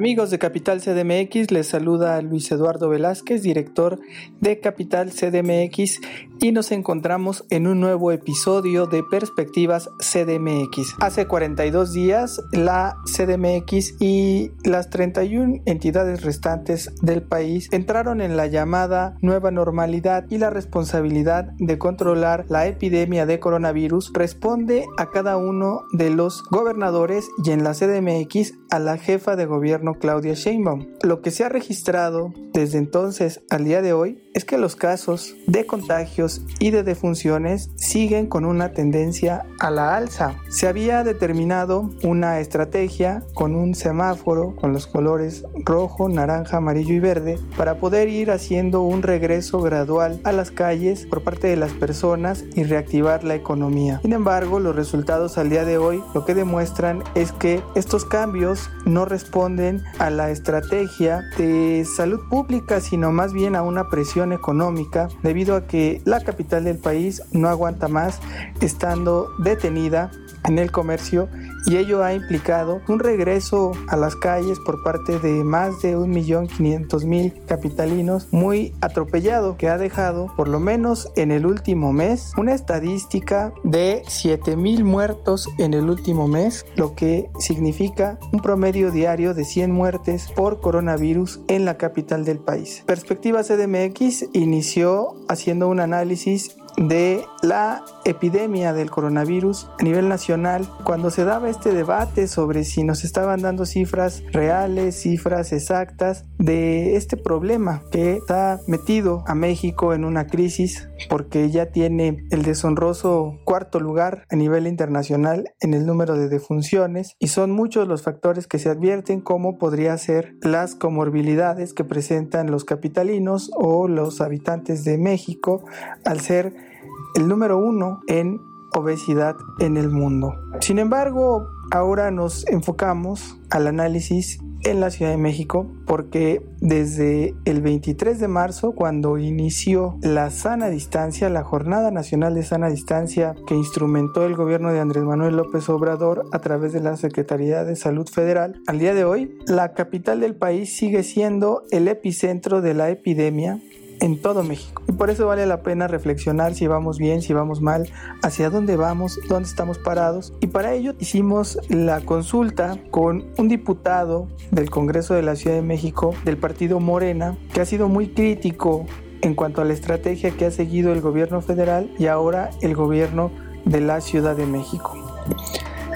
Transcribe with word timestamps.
Amigos 0.00 0.30
de 0.30 0.38
Capital 0.38 0.80
CDMX, 0.80 1.50
les 1.50 1.66
saluda 1.66 2.22
Luis 2.22 2.50
Eduardo 2.50 2.88
Velázquez, 2.88 3.42
director 3.42 4.00
de 4.40 4.58
Capital 4.58 5.10
CDMX 5.10 6.00
y 6.42 6.52
nos 6.52 6.72
encontramos 6.72 7.44
en 7.50 7.66
un 7.66 7.80
nuevo 7.80 8.12
episodio 8.12 8.86
de 8.86 9.02
Perspectivas 9.02 9.90
CDMX. 9.98 10.94
Hace 11.00 11.26
42 11.26 11.92
días 11.92 12.40
la 12.52 12.96
CDMX 13.04 14.00
y 14.00 14.52
las 14.64 14.88
31 14.88 15.62
entidades 15.66 16.22
restantes 16.22 16.94
del 17.02 17.22
país 17.22 17.68
entraron 17.72 18.22
en 18.22 18.36
la 18.36 18.46
llamada 18.46 19.16
nueva 19.20 19.50
normalidad 19.50 20.24
y 20.30 20.38
la 20.38 20.50
responsabilidad 20.50 21.52
de 21.58 21.78
controlar 21.78 22.46
la 22.48 22.66
epidemia 22.66 23.26
de 23.26 23.38
coronavirus 23.38 24.12
responde 24.14 24.86
a 24.96 25.10
cada 25.10 25.36
uno 25.36 25.82
de 25.92 26.10
los 26.10 26.42
gobernadores 26.50 27.28
y 27.44 27.50
en 27.50 27.64
la 27.64 27.74
CDMX 27.74 28.54
a 28.70 28.78
la 28.78 28.96
jefa 28.96 29.36
de 29.36 29.44
gobierno 29.44 29.94
Claudia 29.94 30.34
Sheinbaum. 30.34 30.86
Lo 31.02 31.20
que 31.20 31.32
se 31.32 31.44
ha 31.44 31.48
registrado 31.48 32.32
desde 32.54 32.78
entonces 32.78 33.42
al 33.50 33.64
día 33.64 33.82
de 33.82 33.92
hoy 33.92 34.22
es 34.32 34.44
que 34.44 34.58
los 34.58 34.76
casos 34.76 35.34
de 35.46 35.66
contagios 35.66 36.29
y 36.58 36.70
de 36.70 36.82
defunciones 36.82 37.70
siguen 37.76 38.26
con 38.26 38.44
una 38.44 38.72
tendencia 38.72 39.44
a 39.58 39.70
la 39.70 39.96
alza. 39.96 40.34
Se 40.48 40.68
había 40.68 41.04
determinado 41.04 41.90
una 42.02 42.40
estrategia 42.40 43.22
con 43.34 43.54
un 43.54 43.74
semáforo 43.74 44.54
con 44.56 44.72
los 44.72 44.86
colores 44.86 45.44
rojo, 45.64 46.08
naranja, 46.08 46.58
amarillo 46.58 46.94
y 46.94 47.00
verde 47.00 47.38
para 47.56 47.76
poder 47.76 48.08
ir 48.08 48.30
haciendo 48.30 48.82
un 48.82 49.02
regreso 49.02 49.60
gradual 49.60 50.20
a 50.24 50.32
las 50.32 50.50
calles 50.50 51.06
por 51.06 51.22
parte 51.22 51.48
de 51.48 51.56
las 51.56 51.72
personas 51.72 52.44
y 52.54 52.64
reactivar 52.64 53.24
la 53.24 53.34
economía. 53.34 54.00
Sin 54.02 54.12
embargo, 54.12 54.60
los 54.60 54.76
resultados 54.76 55.38
al 55.38 55.50
día 55.50 55.64
de 55.64 55.78
hoy 55.78 56.02
lo 56.14 56.24
que 56.24 56.34
demuestran 56.34 57.02
es 57.14 57.32
que 57.32 57.62
estos 57.74 58.04
cambios 58.04 58.70
no 58.84 59.04
responden 59.04 59.82
a 59.98 60.10
la 60.10 60.30
estrategia 60.30 61.22
de 61.36 61.84
salud 61.84 62.20
pública, 62.28 62.80
sino 62.80 63.12
más 63.12 63.32
bien 63.32 63.56
a 63.56 63.62
una 63.62 63.88
presión 63.88 64.32
económica 64.32 65.08
debido 65.22 65.56
a 65.56 65.66
que 65.66 66.00
la 66.04 66.19
capital 66.24 66.64
del 66.64 66.78
país 66.78 67.22
no 67.32 67.48
aguanta 67.48 67.88
más 67.88 68.20
estando 68.60 69.28
detenida 69.38 70.10
en 70.48 70.58
el 70.58 70.70
comercio 70.70 71.28
y 71.66 71.76
ello 71.76 72.02
ha 72.02 72.14
implicado 72.14 72.80
un 72.88 72.98
regreso 72.98 73.72
a 73.88 73.96
las 73.96 74.16
calles 74.16 74.58
por 74.60 74.82
parte 74.82 75.18
de 75.18 75.44
más 75.44 75.82
de 75.82 75.96
1.500.000 75.96 77.44
capitalinos 77.46 78.28
muy 78.30 78.74
atropellado 78.80 79.56
que 79.56 79.68
ha 79.68 79.78
dejado 79.78 80.32
por 80.36 80.48
lo 80.48 80.60
menos 80.60 81.10
en 81.16 81.30
el 81.30 81.46
último 81.46 81.92
mes 81.92 82.32
una 82.36 82.54
estadística 82.54 83.52
de 83.64 84.02
7.000 84.06 84.84
muertos 84.84 85.48
en 85.58 85.74
el 85.74 85.88
último 85.90 86.28
mes 86.28 86.64
lo 86.76 86.94
que 86.94 87.30
significa 87.38 88.18
un 88.32 88.40
promedio 88.40 88.90
diario 88.90 89.34
de 89.34 89.44
100 89.44 89.70
muertes 89.70 90.28
por 90.34 90.60
coronavirus 90.60 91.40
en 91.48 91.64
la 91.64 91.76
capital 91.76 92.24
del 92.24 92.38
país. 92.38 92.82
Perspectiva 92.86 93.42
CDMX 93.42 94.26
inició 94.32 95.16
haciendo 95.28 95.68
un 95.68 95.80
análisis 95.80 96.56
de 96.80 97.26
la 97.42 97.84
epidemia 98.06 98.72
del 98.72 98.90
coronavirus 98.90 99.68
a 99.78 99.82
nivel 99.82 100.08
nacional, 100.08 100.66
cuando 100.82 101.10
se 101.10 101.24
daba 101.24 101.50
este 101.50 101.72
debate 101.72 102.26
sobre 102.26 102.64
si 102.64 102.84
nos 102.84 103.04
estaban 103.04 103.42
dando 103.42 103.66
cifras 103.66 104.22
reales, 104.32 104.96
cifras 104.96 105.52
exactas 105.52 106.24
de 106.38 106.96
este 106.96 107.18
problema 107.18 107.82
que 107.92 108.14
está 108.14 108.60
metido 108.66 109.22
a 109.26 109.34
México 109.34 109.92
en 109.92 110.06
una 110.06 110.26
crisis 110.26 110.88
porque 111.10 111.50
ya 111.50 111.66
tiene 111.66 112.24
el 112.30 112.42
deshonroso 112.42 113.38
cuarto 113.44 113.78
lugar 113.78 114.24
a 114.30 114.36
nivel 114.36 114.66
internacional 114.66 115.52
en 115.60 115.74
el 115.74 115.84
número 115.84 116.16
de 116.16 116.28
defunciones 116.28 117.14
y 117.18 117.28
son 117.28 117.50
muchos 117.50 117.86
los 117.88 118.02
factores 118.02 118.46
que 118.46 118.58
se 118.58 118.70
advierten 118.70 119.20
como 119.20 119.58
podría 119.58 119.96
ser 119.98 120.34
las 120.40 120.74
comorbilidades 120.74 121.74
que 121.74 121.84
presentan 121.84 122.50
los 122.50 122.64
capitalinos 122.64 123.50
o 123.54 123.86
los 123.86 124.22
habitantes 124.22 124.84
de 124.84 124.96
México 124.96 125.64
al 126.04 126.20
ser 126.20 126.69
el 127.14 127.28
número 127.28 127.58
uno 127.58 128.00
en 128.06 128.40
obesidad 128.72 129.36
en 129.58 129.76
el 129.76 129.90
mundo. 129.90 130.34
Sin 130.60 130.78
embargo, 130.78 131.48
ahora 131.70 132.10
nos 132.10 132.46
enfocamos 132.46 133.40
al 133.50 133.66
análisis 133.66 134.38
en 134.62 134.80
la 134.80 134.90
Ciudad 134.90 135.10
de 135.10 135.16
México 135.16 135.70
porque 135.86 136.44
desde 136.60 137.34
el 137.44 137.62
23 137.62 138.18
de 138.18 138.28
marzo 138.28 138.72
cuando 138.72 139.16
inició 139.18 139.98
la 140.02 140.30
sana 140.30 140.68
distancia, 140.68 141.30
la 141.30 141.42
Jornada 141.42 141.90
Nacional 141.90 142.34
de 142.34 142.42
Sana 142.42 142.68
Distancia 142.68 143.34
que 143.46 143.54
instrumentó 143.54 144.26
el 144.26 144.36
gobierno 144.36 144.72
de 144.72 144.80
Andrés 144.80 145.04
Manuel 145.04 145.36
López 145.36 145.68
Obrador 145.68 146.26
a 146.32 146.40
través 146.40 146.72
de 146.72 146.80
la 146.80 146.96
Secretaría 146.96 147.64
de 147.64 147.76
Salud 147.76 148.08
Federal, 148.08 148.60
al 148.66 148.78
día 148.78 148.94
de 148.94 149.04
hoy 149.04 149.38
la 149.46 149.72
capital 149.72 150.20
del 150.20 150.36
país 150.36 150.76
sigue 150.76 151.02
siendo 151.02 151.62
el 151.70 151.88
epicentro 151.88 152.60
de 152.60 152.74
la 152.74 152.90
epidemia 152.90 153.60
en 154.00 154.20
todo 154.20 154.42
México. 154.42 154.82
Y 154.88 154.92
por 154.92 155.10
eso 155.10 155.26
vale 155.26 155.46
la 155.46 155.62
pena 155.62 155.86
reflexionar 155.86 156.54
si 156.54 156.66
vamos 156.66 156.98
bien, 156.98 157.22
si 157.22 157.32
vamos 157.32 157.60
mal, 157.60 157.88
hacia 158.22 158.50
dónde 158.50 158.76
vamos, 158.76 159.18
dónde 159.28 159.48
estamos 159.48 159.78
parados. 159.78 160.32
Y 160.40 160.48
para 160.48 160.72
ello 160.72 160.94
hicimos 160.98 161.58
la 161.68 162.00
consulta 162.00 162.78
con 162.90 163.26
un 163.36 163.48
diputado 163.48 164.28
del 164.50 164.70
Congreso 164.70 165.14
de 165.14 165.22
la 165.22 165.36
Ciudad 165.36 165.56
de 165.56 165.62
México 165.62 166.14
del 166.24 166.38
partido 166.38 166.80
Morena, 166.80 167.36
que 167.52 167.60
ha 167.60 167.66
sido 167.66 167.88
muy 167.88 168.08
crítico 168.08 168.86
en 169.22 169.34
cuanto 169.34 169.60
a 169.60 169.64
la 169.64 169.74
estrategia 169.74 170.30
que 170.30 170.46
ha 170.46 170.50
seguido 170.50 170.92
el 170.92 171.00
gobierno 171.00 171.42
federal 171.42 171.92
y 171.98 172.06
ahora 172.06 172.50
el 172.62 172.74
gobierno 172.74 173.30
de 173.64 173.80
la 173.80 174.00
Ciudad 174.00 174.36
de 174.36 174.46
México. 174.46 174.96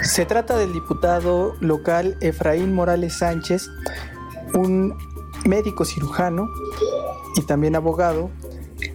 Se 0.02 0.26
trata 0.26 0.58
del 0.58 0.72
diputado 0.72 1.54
local 1.60 2.18
Efraín 2.20 2.74
Morales 2.74 3.14
Sánchez, 3.14 3.70
un 4.52 4.94
médico 5.44 5.84
cirujano 5.84 6.50
y 7.36 7.42
también 7.42 7.76
abogado 7.76 8.30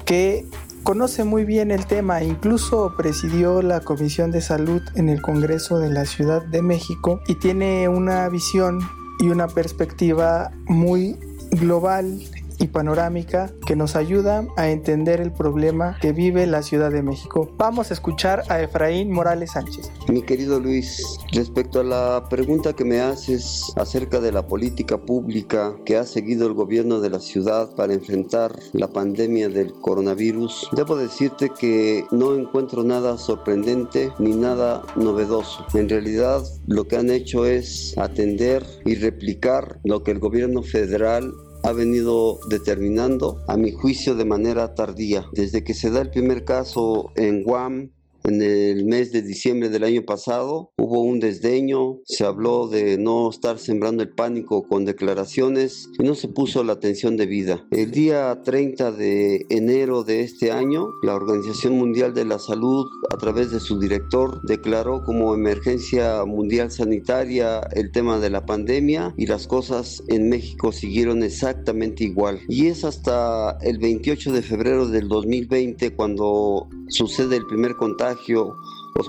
que 0.05 0.45
conoce 0.83 1.23
muy 1.23 1.45
bien 1.45 1.71
el 1.71 1.85
tema, 1.85 2.23
incluso 2.23 2.93
presidió 2.97 3.61
la 3.61 3.81
Comisión 3.81 4.31
de 4.31 4.41
Salud 4.41 4.81
en 4.95 5.09
el 5.09 5.21
Congreso 5.21 5.77
de 5.77 5.89
la 5.89 6.05
Ciudad 6.05 6.41
de 6.41 6.61
México 6.61 7.21
y 7.27 7.35
tiene 7.35 7.87
una 7.89 8.27
visión 8.29 8.79
y 9.19 9.29
una 9.29 9.47
perspectiva 9.47 10.51
muy 10.65 11.17
global 11.51 12.21
y 12.59 12.67
panorámica 12.67 13.51
que 13.65 13.75
nos 13.75 13.95
ayuda 13.95 14.45
a 14.57 14.69
entender 14.69 15.21
el 15.21 15.31
problema 15.31 15.97
que 16.01 16.11
vive 16.11 16.45
la 16.45 16.61
Ciudad 16.61 16.91
de 16.91 17.01
México. 17.01 17.49
Vamos 17.57 17.91
a 17.91 17.93
escuchar 17.93 18.43
a 18.49 18.61
Efraín 18.61 19.11
Morales 19.11 19.51
Sánchez. 19.51 19.91
Mi 20.07 20.21
querido 20.21 20.59
Luis, 20.59 21.19
respecto 21.33 21.79
a 21.79 21.83
la 21.83 22.27
pregunta 22.29 22.73
que 22.73 22.85
me 22.85 22.99
haces 22.99 23.71
acerca 23.75 24.19
de 24.19 24.31
la 24.31 24.47
política 24.47 24.97
pública 24.97 25.75
que 25.85 25.97
ha 25.97 26.03
seguido 26.03 26.47
el 26.47 26.53
gobierno 26.53 26.99
de 26.99 27.09
la 27.09 27.19
ciudad 27.19 27.73
para 27.75 27.93
enfrentar 27.93 28.57
la 28.73 28.87
pandemia 28.87 29.49
del 29.49 29.73
coronavirus, 29.73 30.69
debo 30.75 30.95
decirte 30.95 31.51
que 31.57 32.05
no 32.11 32.35
encuentro 32.35 32.83
nada 32.83 33.17
sorprendente 33.17 34.11
ni 34.19 34.35
nada 34.35 34.83
novedoso. 34.95 35.65
En 35.73 35.89
realidad, 35.89 36.43
lo 36.67 36.87
que 36.87 36.97
han 36.97 37.09
hecho 37.09 37.45
es 37.45 37.97
atender 37.97 38.65
y 38.85 38.95
replicar 38.95 39.79
lo 39.83 40.03
que 40.03 40.11
el 40.11 40.19
gobierno 40.19 40.63
federal 40.63 41.33
ha 41.63 41.71
venido 41.71 42.39
determinando, 42.47 43.43
a 43.47 43.57
mi 43.57 43.71
juicio, 43.71 44.15
de 44.15 44.25
manera 44.25 44.75
tardía. 44.75 45.25
Desde 45.33 45.63
que 45.63 45.73
se 45.73 45.89
da 45.91 46.01
el 46.01 46.09
primer 46.09 46.43
caso 46.45 47.11
en 47.15 47.43
Guam, 47.43 47.91
en 48.23 48.41
el 48.41 48.85
mes 48.85 49.11
de 49.11 49.21
diciembre 49.21 49.69
del 49.69 49.83
año 49.83 50.03
pasado 50.03 50.71
hubo 50.77 51.01
un 51.01 51.19
desdeño, 51.19 51.99
se 52.05 52.25
habló 52.25 52.67
de 52.67 52.97
no 52.97 53.29
estar 53.29 53.59
sembrando 53.59 54.03
el 54.03 54.09
pánico 54.09 54.67
con 54.67 54.85
declaraciones 54.85 55.89
y 55.99 56.03
no 56.03 56.15
se 56.15 56.27
puso 56.27 56.63
la 56.63 56.73
atención 56.73 57.17
debida. 57.17 57.65
El 57.71 57.91
día 57.91 58.41
30 58.43 58.91
de 58.91 59.45
enero 59.49 60.03
de 60.03 60.21
este 60.21 60.51
año, 60.51 60.87
la 61.03 61.15
Organización 61.15 61.77
Mundial 61.77 62.13
de 62.13 62.25
la 62.25 62.39
Salud, 62.39 62.85
a 63.11 63.17
través 63.17 63.51
de 63.51 63.59
su 63.59 63.79
director, 63.79 64.41
declaró 64.43 65.03
como 65.03 65.33
emergencia 65.33 66.25
mundial 66.25 66.71
sanitaria 66.71 67.61
el 67.73 67.91
tema 67.91 68.19
de 68.19 68.29
la 68.29 68.45
pandemia 68.45 69.13
y 69.17 69.25
las 69.25 69.47
cosas 69.47 70.03
en 70.07 70.29
México 70.29 70.71
siguieron 70.71 71.23
exactamente 71.23 72.03
igual. 72.03 72.39
Y 72.47 72.67
es 72.67 72.83
hasta 72.83 73.57
el 73.61 73.79
28 73.79 74.31
de 74.31 74.41
febrero 74.41 74.87
del 74.87 75.07
2020 75.07 75.95
cuando 75.95 76.67
sucede 76.89 77.37
el 77.37 77.45
primer 77.45 77.75
contagio, 77.75 78.08
o 78.35 78.57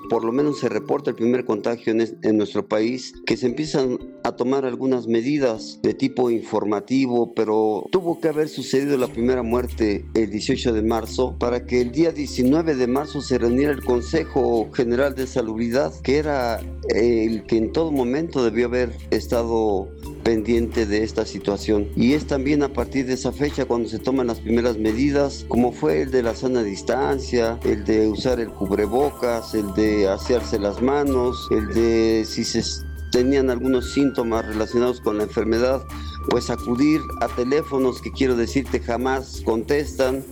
por 0.09 0.25
lo 0.25 0.33
menos 0.33 0.61
se 0.61 0.69
reporta 0.69 1.11
el 1.11 1.17
primer 1.17 1.45
contagio 1.45 1.93
en, 1.93 2.37
nuestro 2.37 2.67
país, 2.67 3.13
que 3.27 3.37
se 3.37 3.47
empiezan 3.47 3.99
a 4.25 4.33
tomar 4.33 4.65
algunas 4.65 5.07
medidas 5.07 5.81
de 5.83 5.95
tipo 5.95 6.31
informativo, 6.31 7.35
pero 7.35 7.87
tuvo 7.91 8.21
que 8.21 8.29
haber 8.29 8.49
sucedido 8.49 8.97
la 8.97 9.09
primera 9.09 9.43
muerte 9.43 10.07
el 10.15 10.31
18 10.31 10.73
de 10.73 10.83
marzo 10.83 11.37
para 11.39 11.67
que 11.67 11.81
el 11.81 11.93
día 11.93 12.13
19 12.13 12.75
de 12.77 12.87
marzo 12.87 13.21
se 13.21 13.39
reuniera 13.39 13.73
el 13.73 13.85
Consejo 13.85 14.71
General 14.73 15.15
de 15.15 15.27
Salubridad, 15.27 15.93
que 16.03 16.19
era 16.19 16.61
el 16.95 17.45
que 17.45 17.57
en 17.57 17.73
todo 17.73 17.91
momento 17.91 18.45
debió 18.45 18.67
haber 18.67 18.93
estado 19.11 19.89
pendiente 20.23 20.87
de 20.87 21.03
esta 21.05 21.25
situación. 21.27 21.89
Y 21.97 22.15
es 22.15 22.27
también 22.27 22.63
a 22.63 22.73
partir 22.73 23.07
de 23.07 23.15
esa 23.15 23.33
fecha 23.33 23.65
cuando 23.65 23.89
se 23.89 23.99
toman 23.99 24.27
las 24.27 24.41
primeras 24.41 24.79
medidas, 24.79 25.45
como 25.49 25.73
fue 25.73 26.03
el 26.03 26.11
de 26.11 26.23
la 26.23 26.35
sana 26.35 26.63
distancia, 26.63 27.59
el 27.65 27.85
de 27.85 28.09
usar 28.09 28.41
el 28.41 28.51
cubrebocas, 28.51 29.55
el 29.55 29.73
de 29.75 30.09
asearse 30.09 30.59
las 30.59 30.81
manos, 30.81 31.49
el 31.51 31.69
de 31.69 32.25
si 32.27 32.45
se 32.45 32.63
tenían 33.11 33.51
algunos 33.51 33.93
síntomas 33.93 34.47
relacionados 34.47 35.01
con 35.01 35.19
la 35.19 35.25
enfermedad, 35.25 35.85
pues 36.29 36.51
acudir 36.51 37.01
a 37.21 37.29
teléfonos 37.29 38.01
que 38.01 38.13
quiero 38.13 38.37
decirte 38.37 38.81
jamás 38.81 39.43
contestan 39.45 40.25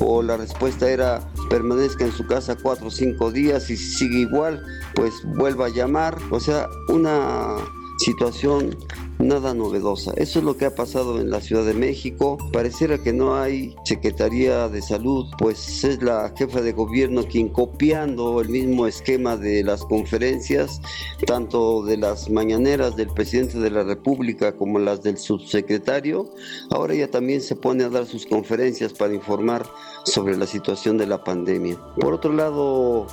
o 0.00 0.22
la 0.22 0.36
respuesta 0.36 0.90
era 0.90 1.26
permanezca 1.48 2.04
en 2.04 2.12
su 2.12 2.26
casa 2.26 2.56
cuatro 2.56 2.88
o 2.88 2.90
cinco 2.90 3.30
días 3.30 3.70
y 3.70 3.76
si 3.76 3.94
sigue 3.94 4.18
igual, 4.18 4.62
pues 4.94 5.14
vuelva 5.24 5.66
a 5.66 5.68
llamar. 5.70 6.18
O 6.30 6.40
sea, 6.40 6.68
una 6.88 7.56
situación 7.98 8.76
nada 9.18 9.54
novedosa. 9.54 10.12
Eso 10.16 10.38
es 10.38 10.44
lo 10.44 10.56
que 10.56 10.66
ha 10.66 10.74
pasado 10.74 11.20
en 11.20 11.30
la 11.30 11.40
Ciudad 11.40 11.64
de 11.64 11.74
México. 11.74 12.38
Pareciera 12.52 12.98
que 12.98 13.12
no 13.12 13.36
hay 13.36 13.74
Secretaría 13.84 14.68
de 14.68 14.82
Salud, 14.82 15.26
pues 15.38 15.84
es 15.84 16.02
la 16.02 16.32
jefa 16.36 16.60
de 16.60 16.72
gobierno 16.72 17.24
quien 17.24 17.48
copiando 17.48 18.40
el 18.40 18.48
mismo 18.48 18.86
esquema 18.86 19.36
de 19.36 19.62
las 19.62 19.82
conferencias, 19.84 20.80
tanto 21.26 21.82
de 21.84 21.96
las 21.96 22.30
mañaneras 22.30 22.96
del 22.96 23.08
presidente 23.08 23.58
de 23.58 23.70
la 23.70 23.82
República 23.82 24.56
como 24.56 24.78
las 24.78 25.02
del 25.02 25.18
subsecretario, 25.18 26.30
ahora 26.70 26.94
ella 26.94 27.10
también 27.10 27.40
se 27.40 27.56
pone 27.56 27.84
a 27.84 27.88
dar 27.88 28.06
sus 28.06 28.26
conferencias 28.26 28.92
para 28.92 29.14
informar 29.14 29.66
sobre 30.04 30.36
la 30.36 30.46
situación 30.46 30.98
de 30.98 31.06
la 31.06 31.22
pandemia. 31.22 31.78
Por 32.00 32.14
otro 32.14 32.32
lado, 32.32 33.06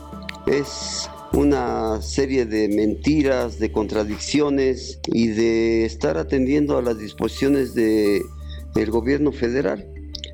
es 0.48 1.10
una 1.34 2.02
serie 2.02 2.46
de 2.46 2.70
mentiras, 2.70 3.60
de 3.60 3.72
contradicciones 3.72 5.00
y 5.08 5.28
de 5.30 5.86
estar 5.86 6.18
atendiendo 6.18 6.78
a 6.78 6.82
las 6.82 6.98
disposiciones 7.00 7.74
de 7.74 8.22
el 8.76 8.92
gobierno 8.92 9.32
federal. 9.32 9.88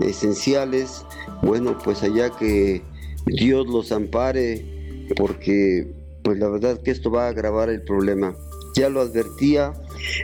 esenciales, 0.00 1.04
bueno, 1.42 1.76
pues 1.82 2.02
allá 2.02 2.30
que 2.30 2.82
Dios 3.26 3.66
los 3.66 3.92
ampare, 3.92 4.64
porque 5.16 5.86
pues 6.22 6.38
la 6.38 6.48
verdad 6.48 6.80
que 6.82 6.90
esto 6.90 7.10
va 7.10 7.26
a 7.26 7.28
agravar 7.28 7.70
el 7.70 7.82
problema. 7.82 8.36
Ya 8.74 8.88
lo 8.88 9.00
advertía 9.00 9.72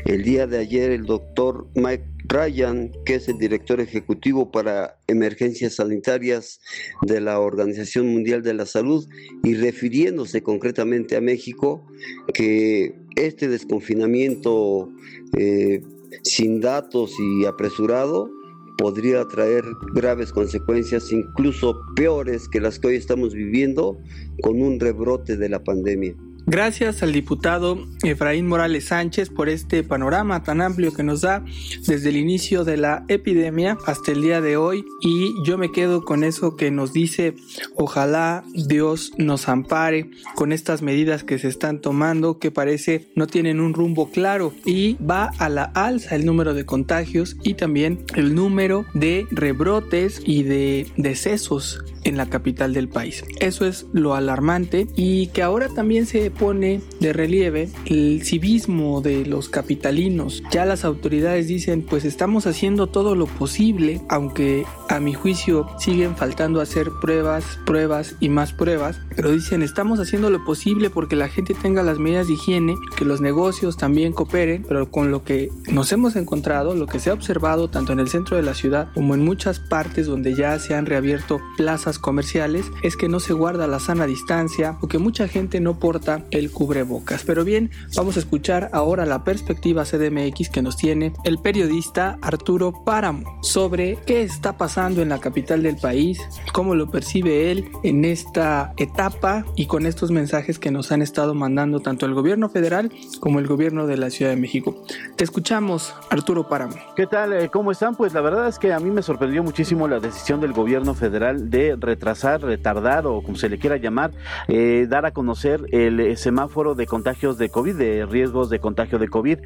el 0.05 0.23
día 0.23 0.47
de 0.47 0.59
ayer 0.59 0.91
el 0.91 1.07
doctor 1.07 1.67
Mike 1.75 2.05
Ryan, 2.27 2.93
que 3.05 3.17
es 3.17 3.29
el 3.29 3.39
director 3.39 3.81
ejecutivo 3.81 4.51
para 4.51 4.99
emergencias 5.07 5.77
sanitarias 5.77 6.61
de 7.03 7.21
la 7.21 7.41
Organización 7.41 8.09
Mundial 8.09 8.43
de 8.43 8.55
la 8.55 8.67
Salud, 8.67 9.07
y 9.43 9.55
refiriéndose 9.55 10.43
concretamente 10.43 11.17
a 11.17 11.21
México, 11.21 11.87
que 12.33 12.95
este 13.17 13.49
desconfinamiento 13.49 14.91
eh, 15.37 15.83
sin 16.23 16.61
datos 16.61 17.13
y 17.19 17.45
apresurado 17.47 18.31
podría 18.77 19.27
traer 19.29 19.65
graves 19.95 20.33
consecuencias, 20.33 21.13
incluso 21.13 21.81
peores 21.95 22.49
que 22.49 22.61
las 22.61 22.79
que 22.79 22.89
hoy 22.89 22.97
estamos 22.97 23.35
viviendo, 23.35 23.99
con 24.43 24.61
un 24.61 24.81
rebrote 24.81 25.37
de 25.37 25.49
la 25.49 25.63
pandemia. 25.63 26.15
Gracias 26.47 27.03
al 27.03 27.13
diputado 27.13 27.87
Efraín 28.03 28.47
Morales 28.47 28.89
Sánchez 28.89 29.31
por 29.31 29.49
este 29.49 29.83
panorama 29.83 30.43
tan 30.43 30.61
amplio 30.61 30.93
que 30.93 31.03
nos 31.03 31.23
da 31.23 31.43
desde 31.87 32.11
el 32.11 32.19
inicio 32.19 32.65
de 32.65 32.77
la 32.77 33.07
epidemia 33.09 33.79
hasta 33.87 34.13
el 34.13 34.21
día 34.21 34.43
de 34.43 34.59
hoy. 34.59 34.85
Y 35.01 35.33
yo 35.47 35.57
me 35.57 35.73
quedo 35.73 36.05
con 36.05 36.23
eso 36.23 36.55
que 36.55 36.71
nos 36.71 36.93
dice 36.93 37.35
ojalá 37.77 38.45
Dios 38.53 39.13
nos 39.17 39.49
ampare 39.49 40.11
con 40.35 40.53
estas 40.53 40.83
medidas 40.83 41.25
que 41.25 41.39
se 41.39 41.49
están 41.49 41.81
tomando 41.81 42.39
que 42.39 42.51
parece 42.51 43.09
no 43.15 43.27
tienen 43.27 43.59
un 43.59 43.73
rumbo 43.73 44.11
claro 44.11 44.53
y 44.67 44.95
va 44.97 45.31
a 45.39 45.49
la 45.49 45.65
alza 45.65 46.15
el 46.15 46.27
número 46.27 46.53
de 46.53 46.67
contagios 46.67 47.37
y 47.43 47.55
también 47.55 48.05
el 48.17 48.35
número 48.35 48.85
de 48.93 49.27
rebrotes 49.31 50.21
y 50.25 50.43
de 50.43 50.87
decesos 50.99 51.83
en 52.05 52.17
la 52.17 52.27
capital 52.29 52.73
del 52.73 52.89
país. 52.89 53.25
Eso 53.41 53.67
es 53.67 53.87
lo 53.93 54.15
alarmante 54.15 54.87
y 54.95 55.29
que 55.29 55.43
ahora 55.43 55.69
también 55.69 56.07
se 56.07 56.31
pone 56.31 56.81
de 57.01 57.13
relieve 57.13 57.69
el 57.87 58.23
civismo 58.25 59.01
de 59.01 59.27
los 59.27 59.49
capitalinos. 59.49 60.43
Ya 60.51 60.65
las 60.65 60.85
autoridades 60.85 61.49
dicen 61.49 61.83
pues 61.83 62.05
estamos 62.05 62.47
haciendo 62.47 62.87
todo 62.87 63.15
lo 63.15 63.27
posible, 63.27 64.01
aunque 64.09 64.65
a 64.89 65.01
mi 65.01 65.15
juicio 65.15 65.67
siguen 65.79 66.17
faltando 66.17 66.61
hacer 66.61 66.91
pruebas, 67.01 67.59
pruebas 67.65 68.17
y 68.21 68.29
más 68.29 68.53
pruebas, 68.53 69.01
pero 69.17 69.31
dicen 69.31 69.63
estamos 69.63 70.01
haciendo 70.01 70.31
lo 70.31 70.45
posible 70.45 70.91
porque 70.91 71.17
la 71.17 71.29
gente 71.29 71.55
tenga 71.55 71.83
las 71.83 71.99
medidas 71.99 72.29
de 72.29 72.35
higiene, 72.35 72.75
que 72.97 73.05
los 73.05 73.21
negocios 73.21 73.77
también 73.77 74.13
cooperen, 74.13 74.65
pero 74.69 74.91
con 74.91 75.11
lo 75.11 75.25
que 75.25 75.51
nos 75.71 75.93
hemos 75.93 76.17
encontrado, 76.17 76.75
lo 76.75 76.87
que 76.87 76.99
se 76.99 77.11
ha 77.11 77.15
observado 77.15 77.69
tanto 77.69 77.93
en 77.93 78.01
el 78.01 78.09
centro 78.09 78.37
de 78.37 78.43
la 78.43 78.55
ciudad 78.55 78.89
como 78.95 79.15
en 79.15 79.25
muchas 79.25 79.61
partes 79.61 80.07
donde 80.07 80.35
ya 80.35 80.59
se 80.59 80.75
han 80.75 80.87
reabierto 80.87 81.41
plazas 81.57 81.94
comerciales, 81.99 82.67
es 82.83 82.97
que 82.97 83.09
no 83.09 83.21
se 83.21 83.33
guarda 83.33 83.67
la 83.67 83.81
sana 83.81 84.07
distancia 84.07 84.77
o 84.81 84.89
que 84.89 84.99
mucha 84.99 85.29
gente 85.29 85.61
no 85.61 85.79
porta 85.79 86.25
el 86.31 86.51
cubrebocas. 86.51 87.25
Pero 87.25 87.45
bien, 87.45 87.71
vamos 87.97 88.17
a 88.17 88.21
escuchar 88.21 88.71
ahora 88.73 89.07
la 89.07 89.25
perspectiva 89.25 89.85
CDMX 89.85 90.49
que 90.51 90.63
nos 90.63 90.77
tiene 90.77 91.13
el 91.25 91.39
periodista 91.39 92.19
Arturo 92.23 92.85
Páramo 92.85 93.39
sobre 93.43 93.97
qué 94.07 94.23
está 94.23 94.57
pasando 94.57 95.03
en 95.03 95.09
la 95.09 95.21
capital 95.21 95.63
del 95.63 95.77
país, 95.77 96.21
cómo 96.53 96.75
lo 96.75 96.91
percibe 96.91 97.51
él 97.51 97.69
en 97.83 98.05
esta 98.05 98.73
etapa 98.77 99.45
y 99.57 99.67
con 99.67 99.87
estos 99.87 100.11
mensajes 100.11 100.59
que 100.59 100.71
nos 100.71 100.93
han 100.93 101.03
estado 101.03 101.35
mandando 101.35 101.81
tanto 101.81 102.07
el 102.07 102.15
gobierno 102.15 102.49
federal 102.49 102.93
como 103.21 103.39
el 103.39 103.47
gobierno 103.47 103.87
de 103.87 103.97
la 103.97 104.11
Ciudad 104.11 104.31
de 104.31 104.37
México. 104.37 104.83
Te 105.17 105.25
escuchamos, 105.25 105.95
Arturo 106.11 106.49
Páramo. 106.49 106.77
¿Qué 106.97 107.07
tal? 107.07 107.33
Eh, 107.33 107.49
¿Cómo 107.51 107.71
están? 107.71 107.95
Pues 107.95 108.15
la 108.15 108.21
verdad 108.21 108.49
es 108.49 108.59
que 108.59 108.73
a 108.73 108.81
mí 108.81 108.91
me 108.91 109.03
sorprendió 109.03 109.43
muchísimo 109.43 109.89
la 109.89 110.01
decisión 110.01 110.41
del 110.41 110.53
gobierno 110.53 110.95
federal 110.95 111.51
de 111.51 111.77
retrasar, 111.85 112.43
retardar 112.43 113.07
o 113.07 113.23
como 113.23 113.37
se 113.37 113.49
le 113.49 113.59
quiera 113.59 113.77
llamar, 113.77 114.13
eh, 114.49 114.87
dar 114.89 115.07
a 115.07 115.13
conocer 115.13 115.67
el 115.73 116.01
eh, 116.01 116.17
semáforo 116.17 116.75
de 116.75 116.87
contagios 116.87 117.39
de 117.39 117.49
COVID, 117.49 117.77
de 117.77 118.07
riesgos 118.07 118.51
de 118.51 118.61
contagio 118.61 118.99
de 118.99 119.09
COVID, 119.09 119.39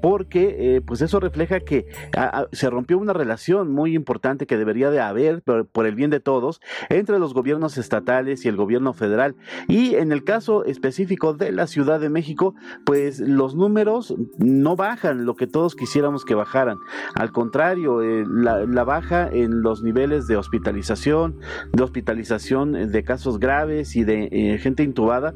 porque 0.00 0.76
eh, 0.76 0.80
pues 0.80 1.02
eso 1.02 1.20
refleja 1.20 1.60
que 1.60 1.86
se 2.52 2.70
rompió 2.70 2.98
una 2.98 3.12
relación 3.12 3.72
muy 3.72 3.94
importante 3.94 4.46
que 4.46 4.56
debería 4.56 4.90
de 4.90 5.00
haber 5.00 5.42
por, 5.42 5.86
el 5.86 5.94
bien 5.94 6.10
de 6.10 6.20
todos 6.20 6.60
entre 6.88 7.18
los 7.18 7.34
gobiernos 7.34 7.78
estatales 7.78 8.44
y 8.44 8.48
el 8.48 8.56
gobierno 8.56 8.92
federal. 8.92 9.36
Y 9.68 9.94
en 9.94 10.12
el 10.12 10.24
caso 10.24 10.64
específico 10.64 11.34
de 11.34 11.52
la 11.52 11.66
Ciudad 11.66 12.00
de 12.00 12.10
México, 12.10 12.54
pues 12.84 13.20
los 13.20 13.54
números 13.54 14.14
no 14.38 14.76
bajan 14.76 15.24
lo 15.24 15.34
que 15.34 15.46
todos 15.46 15.74
quisiéramos 15.74 16.24
que 16.24 16.34
bajaran. 16.34 16.78
Al 17.14 17.32
contrario, 17.32 18.00
la, 18.00 18.64
la 18.66 18.84
baja 18.84 19.28
en 19.28 19.62
los 19.62 19.82
niveles 19.82 20.26
de 20.26 20.36
hospitalización, 20.36 21.38
de 21.80 21.84
hospitalización 21.84 22.92
de 22.92 23.02
casos 23.02 23.40
graves 23.40 23.96
y 23.96 24.04
de 24.04 24.28
eh, 24.30 24.58
gente 24.58 24.82
intubada, 24.82 25.34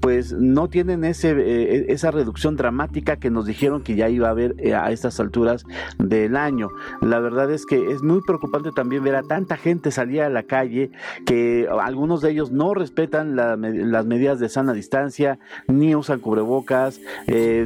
pues 0.00 0.34
no 0.34 0.68
tienen 0.68 1.02
ese, 1.04 1.30
eh, 1.30 1.86
esa 1.88 2.10
reducción 2.10 2.56
dramática 2.56 3.16
que 3.16 3.30
nos 3.30 3.46
dijeron 3.46 3.82
que 3.82 3.96
ya 3.96 4.08
iba 4.10 4.28
a 4.28 4.32
haber 4.32 4.54
eh, 4.58 4.74
a 4.74 4.90
estas 4.92 5.18
alturas 5.18 5.64
del 5.98 6.36
año. 6.36 6.68
La 7.00 7.20
verdad 7.20 7.50
es 7.50 7.64
que 7.64 7.90
es 7.90 8.02
muy 8.02 8.20
preocupante 8.20 8.70
también 8.72 9.02
ver 9.02 9.16
a 9.16 9.22
tanta 9.22 9.56
gente 9.56 9.90
salir 9.90 10.20
a 10.20 10.28
la 10.28 10.42
calle, 10.42 10.90
que 11.24 11.66
algunos 11.80 12.20
de 12.20 12.32
ellos 12.32 12.52
no 12.52 12.74
respetan 12.74 13.34
las 13.34 14.06
medidas 14.06 14.40
de 14.40 14.48
sana 14.48 14.74
distancia, 14.74 15.38
ni 15.68 15.94
usan 15.94 16.20
cubrebocas, 16.20 17.00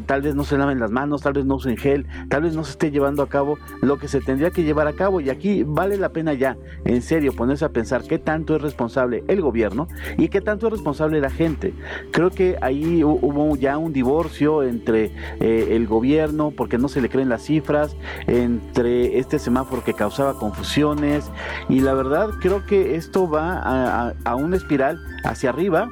tal 0.06 0.22
vez 0.22 0.34
no 0.34 0.44
se 0.44 0.56
laven 0.56 0.78
las 0.78 0.90
manos, 0.90 1.22
tal 1.22 1.32
vez 1.32 1.44
no 1.44 1.56
usen 1.56 1.76
gel, 1.76 2.06
tal 2.28 2.42
vez 2.42 2.54
no 2.54 2.62
se 2.62 2.72
esté 2.72 2.90
llevando 2.90 3.22
a 3.22 3.28
cabo 3.28 3.58
lo 3.80 3.98
que 3.98 4.06
se 4.06 4.20
tendría 4.20 4.50
que 4.50 4.62
llevar 4.62 4.86
a 4.86 4.92
cabo. 4.92 5.20
Y 5.20 5.30
aquí 5.30 5.64
vale 5.64 5.96
la 5.96 6.10
pena 6.10 6.34
ya, 6.34 6.56
en 6.84 7.02
serio, 7.02 7.32
ponerse 7.32 7.64
a 7.64 7.70
pensar 7.70 8.04
qué 8.12 8.18
tanto 8.18 8.56
es 8.56 8.60
responsable 8.60 9.24
el 9.26 9.40
gobierno 9.40 9.88
y 10.18 10.28
qué 10.28 10.42
tanto 10.42 10.66
es 10.66 10.72
responsable 10.74 11.18
la 11.18 11.30
gente. 11.30 11.72
Creo 12.10 12.28
que 12.28 12.58
ahí 12.60 13.02
hubo 13.02 13.56
ya 13.56 13.78
un 13.78 13.94
divorcio 13.94 14.64
entre 14.64 15.12
eh, 15.40 15.68
el 15.70 15.86
gobierno, 15.86 16.50
porque 16.50 16.76
no 16.76 16.90
se 16.90 17.00
le 17.00 17.08
creen 17.08 17.30
las 17.30 17.44
cifras, 17.44 17.96
entre 18.26 19.18
este 19.18 19.38
semáforo 19.38 19.82
que 19.82 19.94
causaba 19.94 20.38
confusiones 20.38 21.30
y 21.70 21.80
la 21.80 21.94
verdad 21.94 22.28
creo 22.42 22.66
que 22.66 22.96
esto 22.96 23.30
va 23.30 23.54
a, 23.54 24.12
a 24.24 24.34
una 24.34 24.56
espiral 24.56 25.00
hacia 25.24 25.48
arriba 25.48 25.88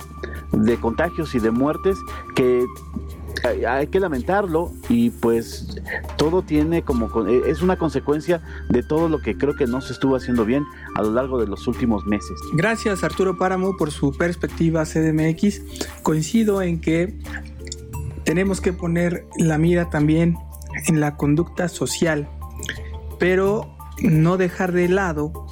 de 0.52 0.76
contagios 0.76 1.34
y 1.34 1.38
de 1.38 1.50
muertes 1.50 1.96
que 2.34 2.66
hay 3.44 3.86
que 3.86 4.00
lamentarlo 4.00 4.72
y 4.88 5.10
pues 5.10 5.80
todo 6.16 6.42
tiene 6.42 6.82
como 6.82 7.26
e, 7.26 7.50
es 7.50 7.62
una 7.62 7.76
consecuencia 7.76 8.42
de 8.68 8.82
todo 8.82 9.08
lo 9.08 9.20
que 9.20 9.36
creo 9.36 9.54
que 9.54 9.66
no 9.66 9.80
se 9.80 9.92
estuvo 9.92 10.16
haciendo 10.16 10.44
bien 10.44 10.64
a 10.96 11.02
lo 11.02 11.12
largo 11.12 11.40
de 11.40 11.46
los 11.46 11.66
últimos 11.66 12.06
meses. 12.06 12.38
Gracias 12.54 13.04
Arturo 13.04 13.36
Páramo 13.38 13.76
por 13.76 13.90
su 13.90 14.12
perspectiva 14.12 14.84
CDMX. 14.84 15.62
Coincido 16.02 16.62
en 16.62 16.80
que 16.80 17.18
tenemos 18.24 18.60
que 18.60 18.72
poner 18.72 19.26
la 19.36 19.58
mira 19.58 19.90
también 19.90 20.36
en 20.86 21.00
la 21.00 21.16
conducta 21.16 21.68
social, 21.68 22.28
pero 23.18 23.76
no 24.02 24.36
dejar 24.36 24.72
de 24.72 24.88
lado 24.88 25.46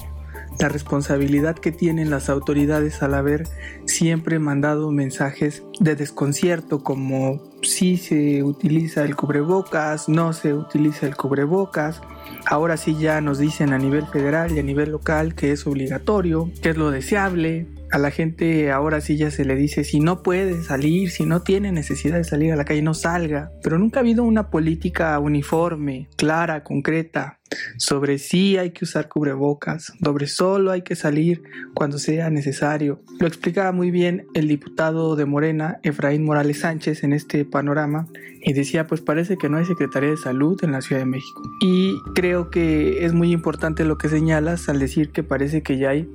la 0.59 0.68
responsabilidad 0.68 1.57
que 1.57 1.73
tienen 1.73 2.11
las 2.11 2.28
autoridades 2.28 3.02
al 3.02 3.14
haber 3.14 3.45
siempre 3.87 4.38
mandado 4.38 4.90
mensajes 4.90 5.62
de 5.78 5.95
desconcierto 5.95 6.83
como 6.83 7.48
si 7.69 7.97
se 7.97 8.43
utiliza 8.43 9.05
el 9.05 9.15
cubrebocas, 9.15 10.09
no 10.09 10.33
se 10.33 10.55
utiliza 10.55 11.07
el 11.07 11.17
cubrebocas. 11.17 12.01
Ahora 12.47 12.77
sí 12.77 12.97
ya 12.99 13.21
nos 13.21 13.39
dicen 13.39 13.73
a 13.73 13.79
nivel 13.79 14.07
federal 14.07 14.53
y 14.53 14.59
a 14.59 14.63
nivel 14.63 14.91
local 14.91 15.35
que 15.35 15.53
es 15.53 15.67
obligatorio, 15.67 16.51
que 16.63 16.71
es 16.71 16.77
lo 16.77 16.91
deseable, 16.91 17.67
a 17.90 17.99
la 17.99 18.11
gente 18.11 18.71
ahora 18.71 19.00
sí 19.00 19.16
ya 19.16 19.30
se 19.30 19.45
le 19.45 19.57
dice 19.57 19.85
si 19.85 20.00
no 20.00 20.23
puede 20.23 20.62
salir, 20.62 21.11
si 21.11 21.26
no 21.26 21.42
tiene 21.42 21.73
necesidad 21.73 22.16
de 22.16 22.25
salir 22.25 22.52
a 22.52 22.57
la 22.57 22.64
calle, 22.64 22.83
no 22.83 22.95
salga. 22.95 23.50
Pero 23.62 23.78
nunca 23.78 24.00
ha 24.00 24.02
habido 24.02 24.25
una 24.25 24.50
política 24.50 25.18
uniforme, 25.18 26.09
clara, 26.16 26.64
concreta, 26.64 27.38
sobre 27.78 28.18
si 28.18 28.57
hay 28.59 28.71
que 28.71 28.85
usar 28.85 29.09
cubrebocas, 29.09 29.92
sobre 30.02 30.26
solo 30.26 30.71
hay 30.71 30.83
que 30.83 30.97
salir 30.97 31.42
cuando 31.75 31.99
sea 31.99 32.30
necesario. 32.30 33.02
Lo 33.21 33.26
explicaba 33.26 33.73
muy 33.73 33.90
bien 33.90 34.26
el 34.35 34.49
diputado 34.49 35.16
de 35.16 35.25
Morena, 35.25 35.80
Efraín 35.83 36.25
Morales 36.25 36.61
Sánchez, 36.61 37.04
en 37.04 37.12
este 37.12 37.45
panorama 37.45 38.07
y 38.42 38.52
decía, 38.52 38.87
pues 38.87 39.00
parece 39.00 39.37
que 39.37 39.49
no 39.49 39.59
hay 39.59 39.64
Secretaría 39.64 40.11
de 40.11 40.16
Salud 40.16 40.59
en 40.62 40.73
la 40.73 40.80
Ciudad 40.80 41.02
de 41.02 41.07
México. 41.07 41.42
Y 41.61 41.99
creo 42.14 42.50
que 42.50 43.04
es 43.04 43.12
muy 43.12 43.33
importante 43.33 43.85
lo 43.85 43.99
que 43.99 44.09
señalas 44.09 44.68
al 44.68 44.78
decir 44.78 45.11
que 45.11 45.23
parece 45.23 45.62
que 45.62 45.78
ya 45.78 45.90
hay 45.90 46.09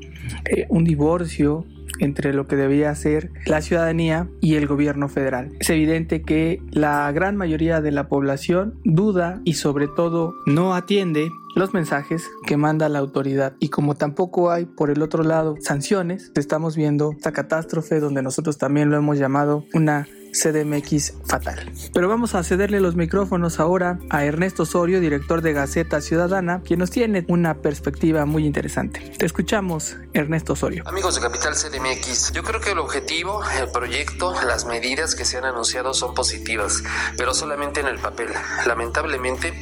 eh, 0.45 0.65
un 0.69 0.83
divorcio 0.83 1.62
entre 1.99 2.33
lo 2.33 2.47
que 2.47 2.55
debía 2.55 2.89
hacer 2.89 3.31
la 3.45 3.61
ciudadanía 3.61 4.27
y 4.41 4.55
el 4.55 4.67
gobierno 4.67 5.07
federal. 5.09 5.51
Es 5.59 5.69
evidente 5.69 6.21
que 6.21 6.61
la 6.71 7.11
gran 7.11 7.35
mayoría 7.37 7.81
de 7.81 7.91
la 7.91 8.07
población 8.07 8.79
duda 8.83 9.41
y 9.43 9.53
sobre 9.53 9.87
todo 9.87 10.33
no 10.45 10.75
atiende 10.75 11.29
los 11.55 11.73
mensajes 11.73 12.29
que 12.47 12.57
manda 12.57 12.89
la 12.89 12.99
autoridad 12.99 13.53
y 13.59 13.69
como 13.69 13.95
tampoco 13.95 14.49
hay 14.49 14.65
por 14.65 14.89
el 14.89 15.01
otro 15.01 15.23
lado 15.23 15.55
sanciones, 15.59 16.31
estamos 16.35 16.75
viendo 16.75 17.11
esta 17.11 17.31
catástrofe 17.31 17.99
donde 17.99 18.23
nosotros 18.23 18.57
también 18.57 18.89
lo 18.89 18.97
hemos 18.97 19.19
llamado 19.19 19.63
una 19.73 20.07
CDMX 20.33 21.13
fatal. 21.25 21.71
Pero 21.93 22.09
vamos 22.09 22.35
a 22.35 22.43
cederle 22.43 22.79
los 22.79 22.95
micrófonos 22.95 23.59
ahora 23.59 23.99
a 24.09 24.25
Ernesto 24.25 24.63
Osorio, 24.63 24.99
director 24.99 25.41
de 25.41 25.53
Gaceta 25.53 26.01
Ciudadana, 26.01 26.61
quien 26.65 26.79
nos 26.79 26.89
tiene 26.89 27.23
una 27.27 27.55
perspectiva 27.55 28.25
muy 28.25 28.45
interesante. 28.45 28.99
Te 29.17 29.25
escuchamos, 29.25 29.95
Ernesto 30.13 30.53
Osorio. 30.53 30.83
Amigos 30.87 31.15
de 31.15 31.21
Capital 31.21 31.53
CDMX, 31.53 32.31
yo 32.33 32.43
creo 32.43 32.59
que 32.59 32.71
el 32.71 32.79
objetivo, 32.79 33.41
el 33.59 33.69
proyecto, 33.69 34.33
las 34.45 34.65
medidas 34.65 35.15
que 35.15 35.25
se 35.25 35.37
han 35.37 35.45
anunciado 35.45 35.93
son 35.93 36.13
positivas, 36.13 36.83
pero 37.17 37.33
solamente 37.33 37.79
en 37.79 37.87
el 37.87 37.99
papel. 37.99 38.29
Lamentablemente, 38.65 39.53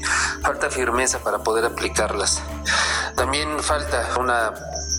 falta 0.41 0.69
firmeza 0.69 1.19
para 1.23 1.43
poder 1.43 1.65
aplicarlas. 1.65 2.41
También 3.15 3.59
falta 3.59 4.17
una 4.19 4.53